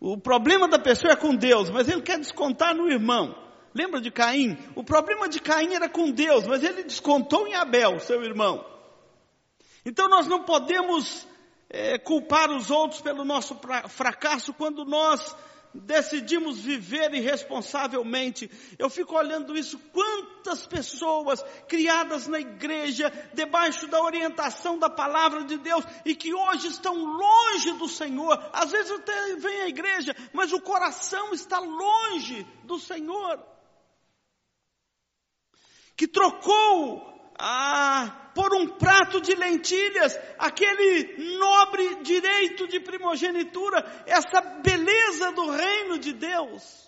O 0.00 0.16
problema 0.16 0.68
da 0.68 0.78
pessoa 0.78 1.12
é 1.12 1.16
com 1.16 1.34
Deus, 1.34 1.70
mas 1.70 1.88
ele 1.88 2.02
quer 2.02 2.18
descontar 2.18 2.74
no 2.74 2.88
irmão. 2.88 3.34
Lembra 3.74 4.00
de 4.00 4.10
Caim? 4.10 4.56
O 4.74 4.82
problema 4.82 5.28
de 5.28 5.40
Caim 5.40 5.74
era 5.74 5.88
com 5.88 6.10
Deus, 6.10 6.46
mas 6.46 6.62
ele 6.62 6.82
descontou 6.84 7.46
em 7.46 7.54
Abel, 7.54 7.98
seu 8.00 8.22
irmão. 8.22 8.64
Então 9.84 10.08
nós 10.08 10.26
não 10.26 10.44
podemos 10.44 11.26
é, 11.68 11.98
culpar 11.98 12.50
os 12.50 12.70
outros 12.70 13.00
pelo 13.00 13.24
nosso 13.24 13.58
fracasso 13.88 14.52
quando 14.52 14.84
nós 14.84 15.36
decidimos 15.74 16.58
viver 16.58 17.14
irresponsavelmente. 17.14 18.50
Eu 18.78 18.88
fico 18.88 19.16
olhando 19.16 19.56
isso, 19.56 19.78
quantas 19.92 20.66
pessoas 20.66 21.42
criadas 21.68 22.26
na 22.26 22.40
igreja, 22.40 23.10
debaixo 23.34 23.86
da 23.86 24.02
orientação 24.02 24.78
da 24.78 24.90
palavra 24.90 25.44
de 25.44 25.58
Deus, 25.58 25.84
e 26.04 26.14
que 26.14 26.32
hoje 26.34 26.68
estão 26.68 26.94
longe 26.94 27.72
do 27.72 27.88
Senhor. 27.88 28.50
Às 28.52 28.70
vezes 28.70 28.90
até 28.92 29.36
vem 29.36 29.62
à 29.62 29.68
igreja, 29.68 30.14
mas 30.32 30.52
o 30.52 30.60
coração 30.60 31.32
está 31.32 31.58
longe 31.58 32.46
do 32.64 32.78
Senhor 32.78 33.38
que 35.98 36.06
trocou 36.06 37.17
ah, 37.38 38.30
por 38.34 38.54
um 38.54 38.66
prato 38.66 39.20
de 39.20 39.34
lentilhas 39.34 40.18
aquele 40.38 41.36
nobre 41.38 42.02
direito 42.02 42.66
de 42.68 42.80
primogenitura, 42.80 43.84
essa 44.06 44.40
beleza 44.40 45.32
do 45.32 45.50
reino 45.50 45.98
de 45.98 46.12
Deus 46.12 46.87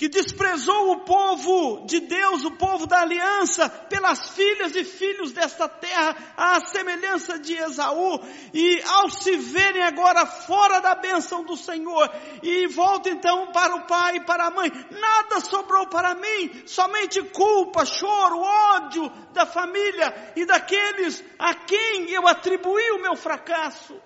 que 0.00 0.08
desprezou 0.08 0.92
o 0.92 1.00
povo 1.00 1.84
de 1.84 2.00
Deus, 2.00 2.42
o 2.46 2.52
povo 2.52 2.86
da 2.86 3.02
aliança, 3.02 3.68
pelas 3.68 4.30
filhas 4.30 4.74
e 4.74 4.82
filhos 4.82 5.30
desta 5.30 5.68
terra, 5.68 6.16
à 6.38 6.58
semelhança 6.58 7.38
de 7.38 7.54
Esaú, 7.54 8.18
e 8.54 8.80
ao 8.82 9.10
se 9.10 9.36
verem 9.36 9.82
agora 9.82 10.24
fora 10.24 10.80
da 10.80 10.94
bênção 10.94 11.44
do 11.44 11.54
Senhor, 11.54 12.10
e 12.42 12.66
volta 12.68 13.10
então 13.10 13.52
para 13.52 13.76
o 13.76 13.86
pai 13.86 14.16
e 14.16 14.24
para 14.24 14.46
a 14.46 14.50
mãe, 14.50 14.72
nada 14.90 15.38
sobrou 15.40 15.86
para 15.88 16.14
mim, 16.14 16.62
somente 16.64 17.22
culpa, 17.24 17.84
choro, 17.84 18.40
ódio 18.40 19.06
da 19.34 19.44
família 19.44 20.32
e 20.34 20.46
daqueles 20.46 21.22
a 21.38 21.52
quem 21.52 22.08
eu 22.08 22.26
atribuí 22.26 22.90
o 22.92 23.02
meu 23.02 23.16
fracasso. 23.16 24.00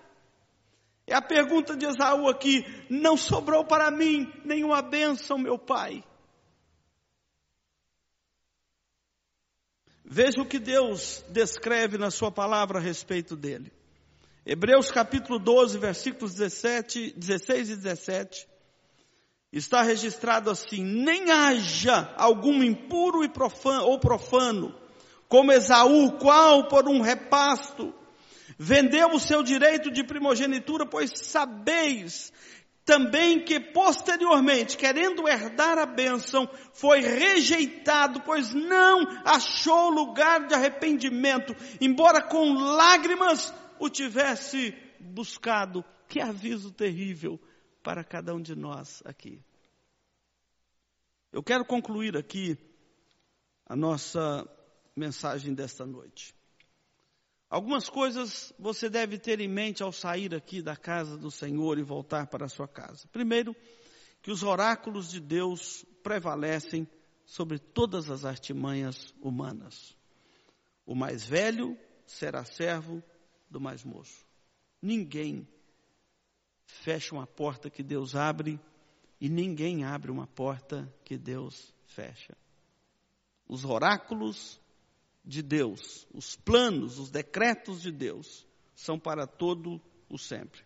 É 1.06 1.14
a 1.14 1.22
pergunta 1.22 1.76
de 1.76 1.86
Esaú 1.86 2.28
aqui: 2.28 2.64
não 2.88 3.16
sobrou 3.16 3.64
para 3.64 3.90
mim 3.90 4.32
nenhuma 4.44 4.80
bênção, 4.80 5.36
meu 5.36 5.58
pai. 5.58 6.02
Veja 10.04 10.40
o 10.40 10.46
que 10.46 10.58
Deus 10.58 11.24
descreve 11.30 11.98
na 11.98 12.10
sua 12.10 12.30
palavra 12.30 12.78
a 12.78 12.82
respeito 12.82 13.36
dele. 13.36 13.72
Hebreus 14.46 14.90
capítulo 14.90 15.38
12, 15.38 15.78
versículos 15.78 16.34
17, 16.34 17.14
16 17.16 17.70
e 17.70 17.76
17. 17.76 18.48
Está 19.52 19.82
registrado 19.82 20.50
assim: 20.50 20.82
nem 20.82 21.30
haja 21.30 22.14
algum 22.16 22.62
impuro 22.62 23.24
e 23.24 23.28
profano, 23.28 23.84
ou 23.86 23.98
profano, 23.98 24.74
como 25.28 25.52
Esaú, 25.52 26.12
qual 26.18 26.68
por 26.68 26.88
um 26.88 27.00
repasto 27.00 27.94
vendeu 28.58 29.08
o 29.10 29.20
seu 29.20 29.42
direito 29.42 29.90
de 29.90 30.04
primogenitura, 30.04 30.86
pois 30.86 31.12
sabeis 31.14 32.32
também 32.84 33.42
que 33.42 33.58
posteriormente, 33.58 34.76
querendo 34.76 35.26
herdar 35.26 35.78
a 35.78 35.86
bênção, 35.86 36.48
foi 36.74 37.00
rejeitado, 37.00 38.20
pois 38.20 38.52
não 38.52 39.00
achou 39.24 39.88
lugar 39.88 40.46
de 40.46 40.54
arrependimento, 40.54 41.54
embora 41.80 42.20
com 42.22 42.52
lágrimas 42.52 43.52
o 43.78 43.88
tivesse 43.88 44.76
buscado. 45.00 45.84
Que 46.06 46.20
aviso 46.20 46.70
terrível 46.70 47.40
para 47.82 48.04
cada 48.04 48.34
um 48.34 48.40
de 48.40 48.54
nós 48.54 49.02
aqui. 49.06 49.42
Eu 51.32 51.42
quero 51.42 51.64
concluir 51.64 52.16
aqui 52.16 52.56
a 53.66 53.74
nossa 53.74 54.46
mensagem 54.94 55.54
desta 55.54 55.86
noite. 55.86 56.34
Algumas 57.48 57.88
coisas 57.88 58.52
você 58.58 58.88
deve 58.88 59.18
ter 59.18 59.40
em 59.40 59.48
mente 59.48 59.82
ao 59.82 59.92
sair 59.92 60.34
aqui 60.34 60.60
da 60.60 60.76
casa 60.76 61.16
do 61.16 61.30
Senhor 61.30 61.78
e 61.78 61.82
voltar 61.82 62.26
para 62.26 62.46
a 62.46 62.48
sua 62.48 62.66
casa. 62.66 63.06
Primeiro, 63.08 63.54
que 64.22 64.30
os 64.30 64.42
oráculos 64.42 65.10
de 65.10 65.20
Deus 65.20 65.84
prevalecem 66.02 66.88
sobre 67.24 67.58
todas 67.58 68.10
as 68.10 68.24
artimanhas 68.24 69.14
humanas. 69.20 69.96
O 70.86 70.94
mais 70.94 71.24
velho 71.24 71.78
será 72.06 72.44
servo 72.44 73.02
do 73.48 73.60
mais 73.60 73.84
moço. 73.84 74.26
Ninguém 74.80 75.48
fecha 76.66 77.14
uma 77.14 77.26
porta 77.26 77.70
que 77.70 77.82
Deus 77.82 78.14
abre 78.14 78.60
e 79.20 79.28
ninguém 79.28 79.84
abre 79.84 80.10
uma 80.10 80.26
porta 80.26 80.92
que 81.04 81.16
Deus 81.16 81.72
fecha. 81.86 82.36
Os 83.46 83.64
oráculos 83.64 84.60
de 85.24 85.42
Deus, 85.42 86.06
os 86.12 86.36
planos, 86.36 86.98
os 86.98 87.10
decretos 87.10 87.80
de 87.80 87.90
Deus, 87.90 88.46
são 88.74 88.98
para 88.98 89.26
todo 89.26 89.80
o 90.08 90.18
sempre. 90.18 90.60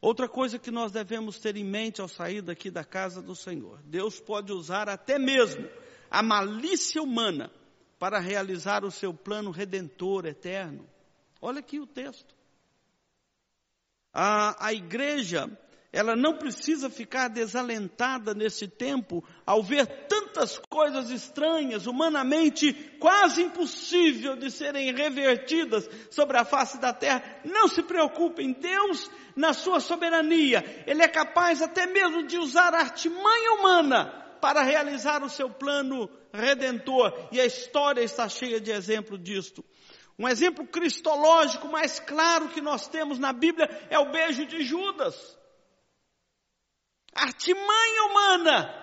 Outra 0.00 0.28
coisa 0.28 0.58
que 0.58 0.70
nós 0.70 0.90
devemos 0.90 1.38
ter 1.38 1.56
em 1.56 1.64
mente 1.64 2.00
ao 2.00 2.08
sair 2.08 2.42
daqui 2.42 2.70
da 2.70 2.84
casa 2.84 3.22
do 3.22 3.34
Senhor: 3.34 3.80
Deus 3.84 4.20
pode 4.20 4.52
usar 4.52 4.88
até 4.88 5.18
mesmo 5.18 5.68
a 6.10 6.22
malícia 6.22 7.00
humana 7.00 7.50
para 7.98 8.18
realizar 8.18 8.84
o 8.84 8.90
seu 8.90 9.14
plano 9.14 9.50
redentor 9.50 10.26
eterno. 10.26 10.84
Olha 11.40 11.60
aqui 11.60 11.78
o 11.78 11.86
texto. 11.86 12.34
A, 14.12 14.66
a 14.66 14.72
igreja 14.74 15.48
ela 15.92 16.16
não 16.16 16.36
precisa 16.36 16.88
ficar 16.90 17.28
desalentada 17.28 18.34
nesse 18.34 18.66
tempo 18.66 19.22
ao 19.44 19.62
ver 19.62 19.86
tantas 20.32 20.58
coisas 20.70 21.10
estranhas, 21.10 21.86
humanamente 21.86 22.72
quase 22.98 23.42
impossível 23.42 24.34
de 24.34 24.50
serem 24.50 24.92
revertidas 24.92 25.88
sobre 26.10 26.38
a 26.38 26.44
face 26.44 26.78
da 26.78 26.92
terra. 26.92 27.22
Não 27.44 27.68
se 27.68 27.82
preocupem, 27.82 28.52
Deus, 28.52 29.10
na 29.36 29.52
sua 29.52 29.78
soberania, 29.78 30.84
Ele 30.86 31.02
é 31.02 31.08
capaz 31.08 31.60
até 31.60 31.86
mesmo 31.86 32.26
de 32.26 32.38
usar 32.38 32.74
a 32.74 32.80
artimanha 32.80 33.52
humana 33.52 34.38
para 34.40 34.62
realizar 34.62 35.22
o 35.22 35.30
seu 35.30 35.50
plano 35.50 36.10
redentor. 36.32 37.28
E 37.30 37.40
a 37.40 37.46
história 37.46 38.02
está 38.02 38.28
cheia 38.28 38.60
de 38.60 38.70
exemplo 38.70 39.18
disto. 39.18 39.64
Um 40.18 40.28
exemplo 40.28 40.66
cristológico 40.66 41.68
mais 41.68 42.00
claro 42.00 42.48
que 42.48 42.60
nós 42.60 42.88
temos 42.88 43.18
na 43.18 43.32
Bíblia 43.32 43.68
é 43.90 43.98
o 43.98 44.10
beijo 44.10 44.46
de 44.46 44.62
Judas. 44.62 45.38
Artimanha 47.14 48.04
humana 48.10 48.81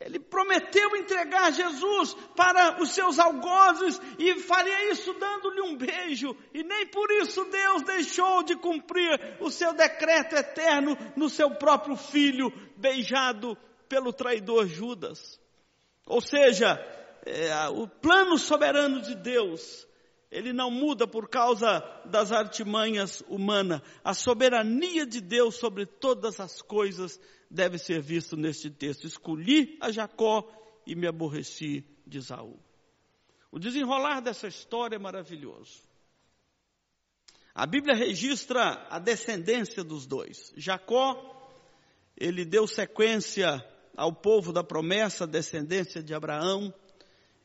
ele 0.00 0.18
prometeu 0.18 0.96
entregar 0.96 1.52
Jesus 1.52 2.14
para 2.36 2.82
os 2.82 2.90
seus 2.90 3.18
algozes 3.18 4.00
e 4.18 4.34
faria 4.40 4.90
isso 4.90 5.12
dando-lhe 5.14 5.60
um 5.62 5.76
beijo. 5.76 6.36
E 6.52 6.62
nem 6.62 6.86
por 6.86 7.10
isso 7.10 7.44
Deus 7.44 7.82
deixou 7.82 8.42
de 8.42 8.56
cumprir 8.56 9.36
o 9.40 9.50
seu 9.50 9.72
decreto 9.72 10.34
eterno 10.34 10.96
no 11.16 11.28
seu 11.28 11.50
próprio 11.50 11.96
filho, 11.96 12.52
beijado 12.76 13.56
pelo 13.88 14.12
traidor 14.12 14.66
Judas. 14.66 15.40
Ou 16.06 16.20
seja, 16.20 16.74
é, 17.24 17.68
o 17.68 17.86
plano 17.86 18.36
soberano 18.36 19.00
de 19.00 19.14
Deus 19.14 19.86
ele 20.34 20.52
não 20.52 20.68
muda 20.68 21.06
por 21.06 21.28
causa 21.28 21.80
das 22.04 22.32
artimanhas 22.32 23.22
humanas. 23.28 23.80
A 24.02 24.12
soberania 24.12 25.06
de 25.06 25.20
Deus 25.20 25.54
sobre 25.54 25.86
todas 25.86 26.40
as 26.40 26.60
coisas 26.60 27.20
deve 27.48 27.78
ser 27.78 28.02
visto 28.02 28.36
neste 28.36 28.68
texto. 28.68 29.06
Escolhi 29.06 29.78
a 29.80 29.92
Jacó 29.92 30.44
e 30.84 30.96
me 30.96 31.06
aborreci 31.06 31.86
de 32.04 32.18
Isaú. 32.18 32.58
O 33.52 33.60
desenrolar 33.60 34.20
dessa 34.20 34.48
história 34.48 34.96
é 34.96 34.98
maravilhoso. 34.98 35.80
A 37.54 37.64
Bíblia 37.64 37.94
registra 37.94 38.84
a 38.90 38.98
descendência 38.98 39.84
dos 39.84 40.04
dois. 40.04 40.52
Jacó, 40.56 41.48
ele 42.16 42.44
deu 42.44 42.66
sequência 42.66 43.64
ao 43.96 44.12
povo 44.12 44.52
da 44.52 44.64
promessa, 44.64 45.28
descendência 45.28 46.02
de 46.02 46.12
Abraão, 46.12 46.74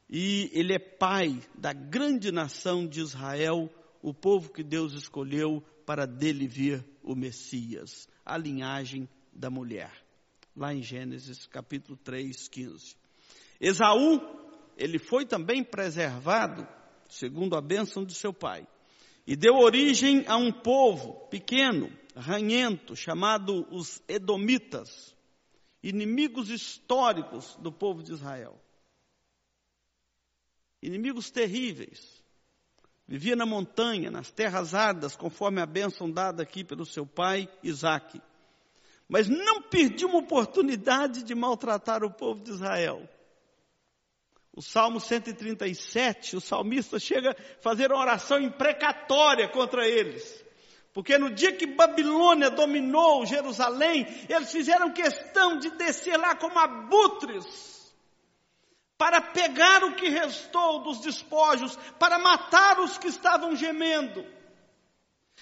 e 0.09 0.49
ele 0.53 0.73
é 0.73 0.79
pai 0.79 1.39
da 1.53 1.71
grande 1.71 2.31
nação 2.31 2.87
de 2.87 2.99
Israel, 2.99 3.69
o 4.01 4.13
povo 4.13 4.51
que 4.51 4.63
Deus 4.63 4.93
escolheu 4.93 5.63
para 5.85 6.07
dele 6.07 6.47
vir 6.47 6.83
o 7.03 7.15
Messias, 7.15 8.07
a 8.25 8.35
linhagem 8.35 9.07
da 9.31 9.49
mulher. 9.51 9.91
Lá 10.55 10.73
em 10.73 10.81
Gênesis 10.81 11.45
capítulo 11.45 11.95
3, 11.97 12.47
15. 12.47 12.95
Esaú, 13.61 14.19
ele 14.75 14.97
foi 14.97 15.25
também 15.25 15.63
preservado, 15.63 16.67
segundo 17.07 17.55
a 17.55 17.61
bênção 17.61 18.03
de 18.03 18.15
seu 18.15 18.33
pai, 18.33 18.67
e 19.27 19.35
deu 19.35 19.55
origem 19.55 20.25
a 20.27 20.37
um 20.37 20.51
povo 20.51 21.27
pequeno, 21.27 21.91
ranhento, 22.15 22.95
chamado 22.95 23.67
os 23.69 24.01
Edomitas, 24.07 25.15
inimigos 25.83 26.49
históricos 26.49 27.55
do 27.57 27.71
povo 27.71 28.01
de 28.01 28.11
Israel. 28.11 28.59
Inimigos 30.81 31.29
terríveis. 31.29 32.23
Vivia 33.07 33.35
na 33.35 33.45
montanha, 33.45 34.11
nas 34.11 34.31
terras 34.31 34.73
áridas, 34.73 35.15
conforme 35.15 35.61
a 35.61 35.65
bênção 35.65 36.09
dada 36.09 36.43
aqui 36.43 36.63
pelo 36.63 36.85
seu 36.85 37.05
pai 37.05 37.49
Isaac 37.63 38.21
mas 39.09 39.27
não 39.27 39.63
perdi 39.63 40.05
uma 40.05 40.19
oportunidade 40.19 41.23
de 41.23 41.33
maltratar 41.33 42.03
o 42.03 42.11
povo 42.11 42.43
de 42.43 42.51
Israel. 42.51 43.09
O 44.55 44.61
Salmo 44.61 44.99
137, 44.99 46.35
o 46.35 46.41
salmista 46.41 46.99
chega 46.99 47.31
a 47.31 47.61
fazer 47.61 47.91
uma 47.91 48.01
oração 48.01 48.39
imprecatória 48.39 49.49
contra 49.49 49.87
eles. 49.87 50.45
Porque 50.93 51.17
no 51.17 51.31
dia 51.31 51.53
que 51.53 51.65
Babilônia 51.65 52.51
dominou 52.51 53.25
Jerusalém, 53.25 54.05
eles 54.27 54.51
fizeram 54.51 54.93
questão 54.93 55.57
de 55.57 55.71
descer 55.71 56.17
lá 56.17 56.35
como 56.35 56.59
abutres, 56.59 57.78
para 58.99 59.21
pegar 59.21 59.81
o 59.85 59.95
que 59.95 60.09
restou 60.09 60.83
dos 60.83 60.99
despojos, 60.99 61.79
para 61.97 62.19
matar 62.19 62.81
os 62.81 62.97
que 62.97 63.07
estavam 63.07 63.55
gemendo 63.55 64.25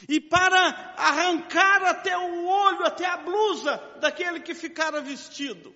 e 0.07 0.21
para 0.21 0.93
arrancar 0.95 1.83
até 1.85 2.15
o 2.15 2.45
olho, 2.45 2.85
até 2.85 3.07
a 3.07 3.17
blusa 3.17 3.81
daquele 3.99 4.41
que 4.41 4.53
ficara 4.53 5.01
vestido. 5.01 5.73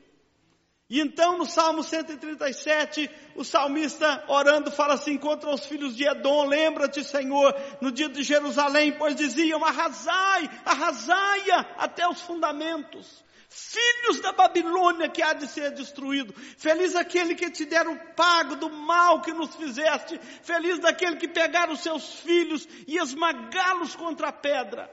E 0.87 0.99
então 0.99 1.39
no 1.39 1.45
Salmo 1.47 1.81
137, 1.81 3.09
o 3.35 3.43
salmista 3.43 4.25
orando 4.27 4.69
fala 4.69 4.93
assim 4.93 5.17
contra 5.17 5.49
os 5.49 5.65
filhos 5.65 5.95
de 5.95 6.07
Edom, 6.07 6.45
lembra-te 6.45 7.03
Senhor, 7.03 7.55
no 7.81 7.91
dia 7.91 8.09
de 8.09 8.21
Jerusalém, 8.21 8.91
pois 8.91 9.15
diziam, 9.15 9.65
arrasai, 9.65 10.47
arrasai 10.65 11.49
até 11.79 12.07
os 12.07 12.21
fundamentos 12.21 13.23
filhos 13.51 14.21
da 14.21 14.31
Babilônia 14.31 15.09
que 15.09 15.21
há 15.21 15.33
de 15.33 15.45
ser 15.45 15.71
destruído. 15.71 16.33
Feliz 16.57 16.95
aquele 16.95 17.35
que 17.35 17.51
te 17.51 17.65
der 17.65 17.85
o 17.85 17.99
pago 18.15 18.55
do 18.55 18.69
mal 18.69 19.21
que 19.21 19.33
nos 19.33 19.53
fizeste. 19.55 20.17
Feliz 20.41 20.79
daquele 20.79 21.17
que 21.17 21.27
pegar 21.27 21.69
os 21.69 21.81
seus 21.81 22.13
filhos 22.21 22.65
e 22.87 22.97
esmagá-los 22.97 23.93
contra 23.93 24.29
a 24.29 24.33
pedra. 24.33 24.89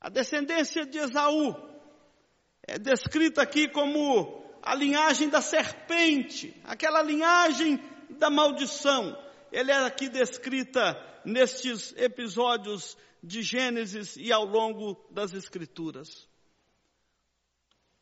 A 0.00 0.08
descendência 0.08 0.84
de 0.84 0.98
Esaú 0.98 1.54
é 2.66 2.78
descrita 2.80 3.42
aqui 3.42 3.68
como 3.68 4.44
a 4.60 4.74
linhagem 4.74 5.28
da 5.28 5.40
serpente, 5.40 6.60
aquela 6.64 7.00
linhagem 7.00 7.80
da 8.10 8.28
maldição. 8.28 9.16
Ela 9.52 9.70
é 9.70 9.86
aqui 9.86 10.08
descrita 10.08 11.00
nestes 11.24 11.94
episódios 11.96 12.98
de 13.22 13.40
Gênesis 13.40 14.16
e 14.16 14.32
ao 14.32 14.44
longo 14.44 15.06
das 15.12 15.32
Escrituras 15.32 16.33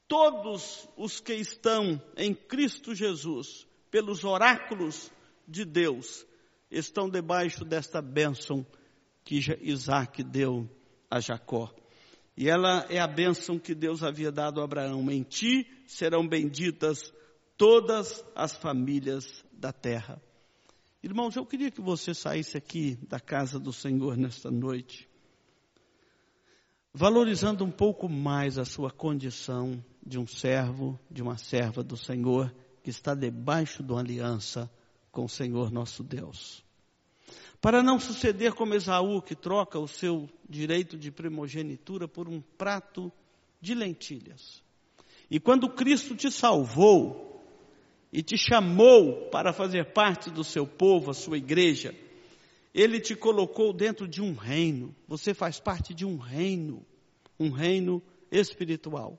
todos 0.08 0.88
os 0.96 1.20
que 1.20 1.34
estão 1.34 2.00
em 2.16 2.34
Cristo 2.34 2.94
Jesus, 2.94 3.66
pelos 3.90 4.24
oráculos 4.24 5.10
de 5.46 5.64
Deus, 5.64 6.26
estão 6.70 7.08
debaixo 7.08 7.64
desta 7.64 8.00
bênção 8.00 8.66
que 9.24 9.40
Isaac 9.60 10.22
deu 10.22 10.68
a 11.10 11.20
Jacó. 11.20 11.72
E 12.36 12.48
ela 12.48 12.86
é 12.88 12.98
a 12.98 13.06
bênção 13.06 13.58
que 13.58 13.74
Deus 13.74 14.02
havia 14.02 14.32
dado 14.32 14.60
a 14.60 14.64
Abraão. 14.64 15.10
Em 15.10 15.22
ti 15.22 15.66
serão 15.86 16.26
benditas 16.26 17.12
todas 17.56 18.24
as 18.34 18.56
famílias 18.56 19.44
da 19.52 19.72
terra. 19.72 20.20
Irmãos, 21.02 21.36
eu 21.36 21.44
queria 21.44 21.70
que 21.70 21.80
você 21.80 22.14
saísse 22.14 22.56
aqui 22.56 22.96
da 23.08 23.20
casa 23.20 23.58
do 23.58 23.72
Senhor 23.72 24.16
nesta 24.16 24.50
noite, 24.50 25.08
valorizando 26.94 27.64
um 27.64 27.70
pouco 27.70 28.08
mais 28.08 28.58
a 28.58 28.64
sua 28.64 28.90
condição 28.90 29.82
de 30.04 30.18
um 30.18 30.26
servo, 30.26 30.98
de 31.10 31.22
uma 31.22 31.38
serva 31.38 31.82
do 31.82 31.96
Senhor 31.96 32.54
que 32.82 32.90
está 32.90 33.14
debaixo 33.14 33.82
de 33.82 33.92
uma 33.92 34.00
aliança 34.00 34.70
com 35.10 35.24
o 35.24 35.28
Senhor 35.28 35.70
nosso 35.70 36.02
Deus. 36.02 36.64
Para 37.60 37.82
não 37.82 38.00
suceder 38.00 38.54
como 38.54 38.74
Esaú, 38.74 39.22
que 39.22 39.36
troca 39.36 39.78
o 39.78 39.86
seu 39.86 40.28
direito 40.48 40.98
de 40.98 41.12
primogenitura 41.12 42.08
por 42.08 42.28
um 42.28 42.40
prato 42.40 43.10
de 43.60 43.74
lentilhas. 43.74 44.62
E 45.30 45.38
quando 45.38 45.70
Cristo 45.70 46.16
te 46.16 46.30
salvou 46.30 47.40
e 48.12 48.22
te 48.22 48.36
chamou 48.36 49.30
para 49.30 49.52
fazer 49.52 49.92
parte 49.92 50.28
do 50.28 50.42
seu 50.42 50.66
povo, 50.66 51.10
a 51.10 51.14
sua 51.14 51.38
igreja, 51.38 51.94
ele 52.74 53.00
te 53.00 53.14
colocou 53.14 53.72
dentro 53.72 54.08
de 54.08 54.22
um 54.22 54.34
reino. 54.34 54.94
Você 55.06 55.34
faz 55.34 55.60
parte 55.60 55.92
de 55.92 56.04
um 56.04 56.16
reino, 56.16 56.86
um 57.38 57.50
reino 57.50 58.02
espiritual 58.30 59.18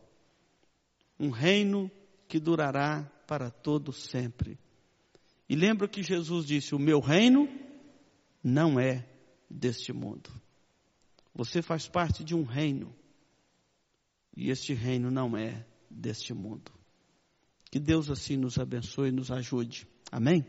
um 1.20 1.30
reino 1.30 1.92
que 2.28 2.40
durará 2.40 3.04
para 3.28 3.50
todo 3.50 3.94
sempre. 3.94 4.60
E 5.48 5.56
lembra 5.56 5.88
que 5.88 6.04
Jesus 6.04 6.46
disse: 6.46 6.76
O 6.76 6.80
meu 6.80 7.00
reino 7.00 7.48
não 8.44 8.80
é 8.80 9.08
deste 9.50 9.94
mundo. 9.94 10.30
Você 11.34 11.62
faz 11.62 11.88
parte 11.88 12.24
de 12.24 12.36
um 12.36 12.44
reino, 12.44 12.94
e 14.36 14.50
este 14.50 14.74
reino 14.74 15.10
não 15.10 15.36
é 15.36 15.66
deste 15.90 16.34
mundo. 16.34 16.72
Que 17.72 17.80
Deus 17.80 18.10
assim 18.10 18.38
nos 18.38 18.60
abençoe 18.60 19.10
e 19.10 19.12
nos 19.12 19.32
ajude. 19.32 19.88
Amém? 20.12 20.46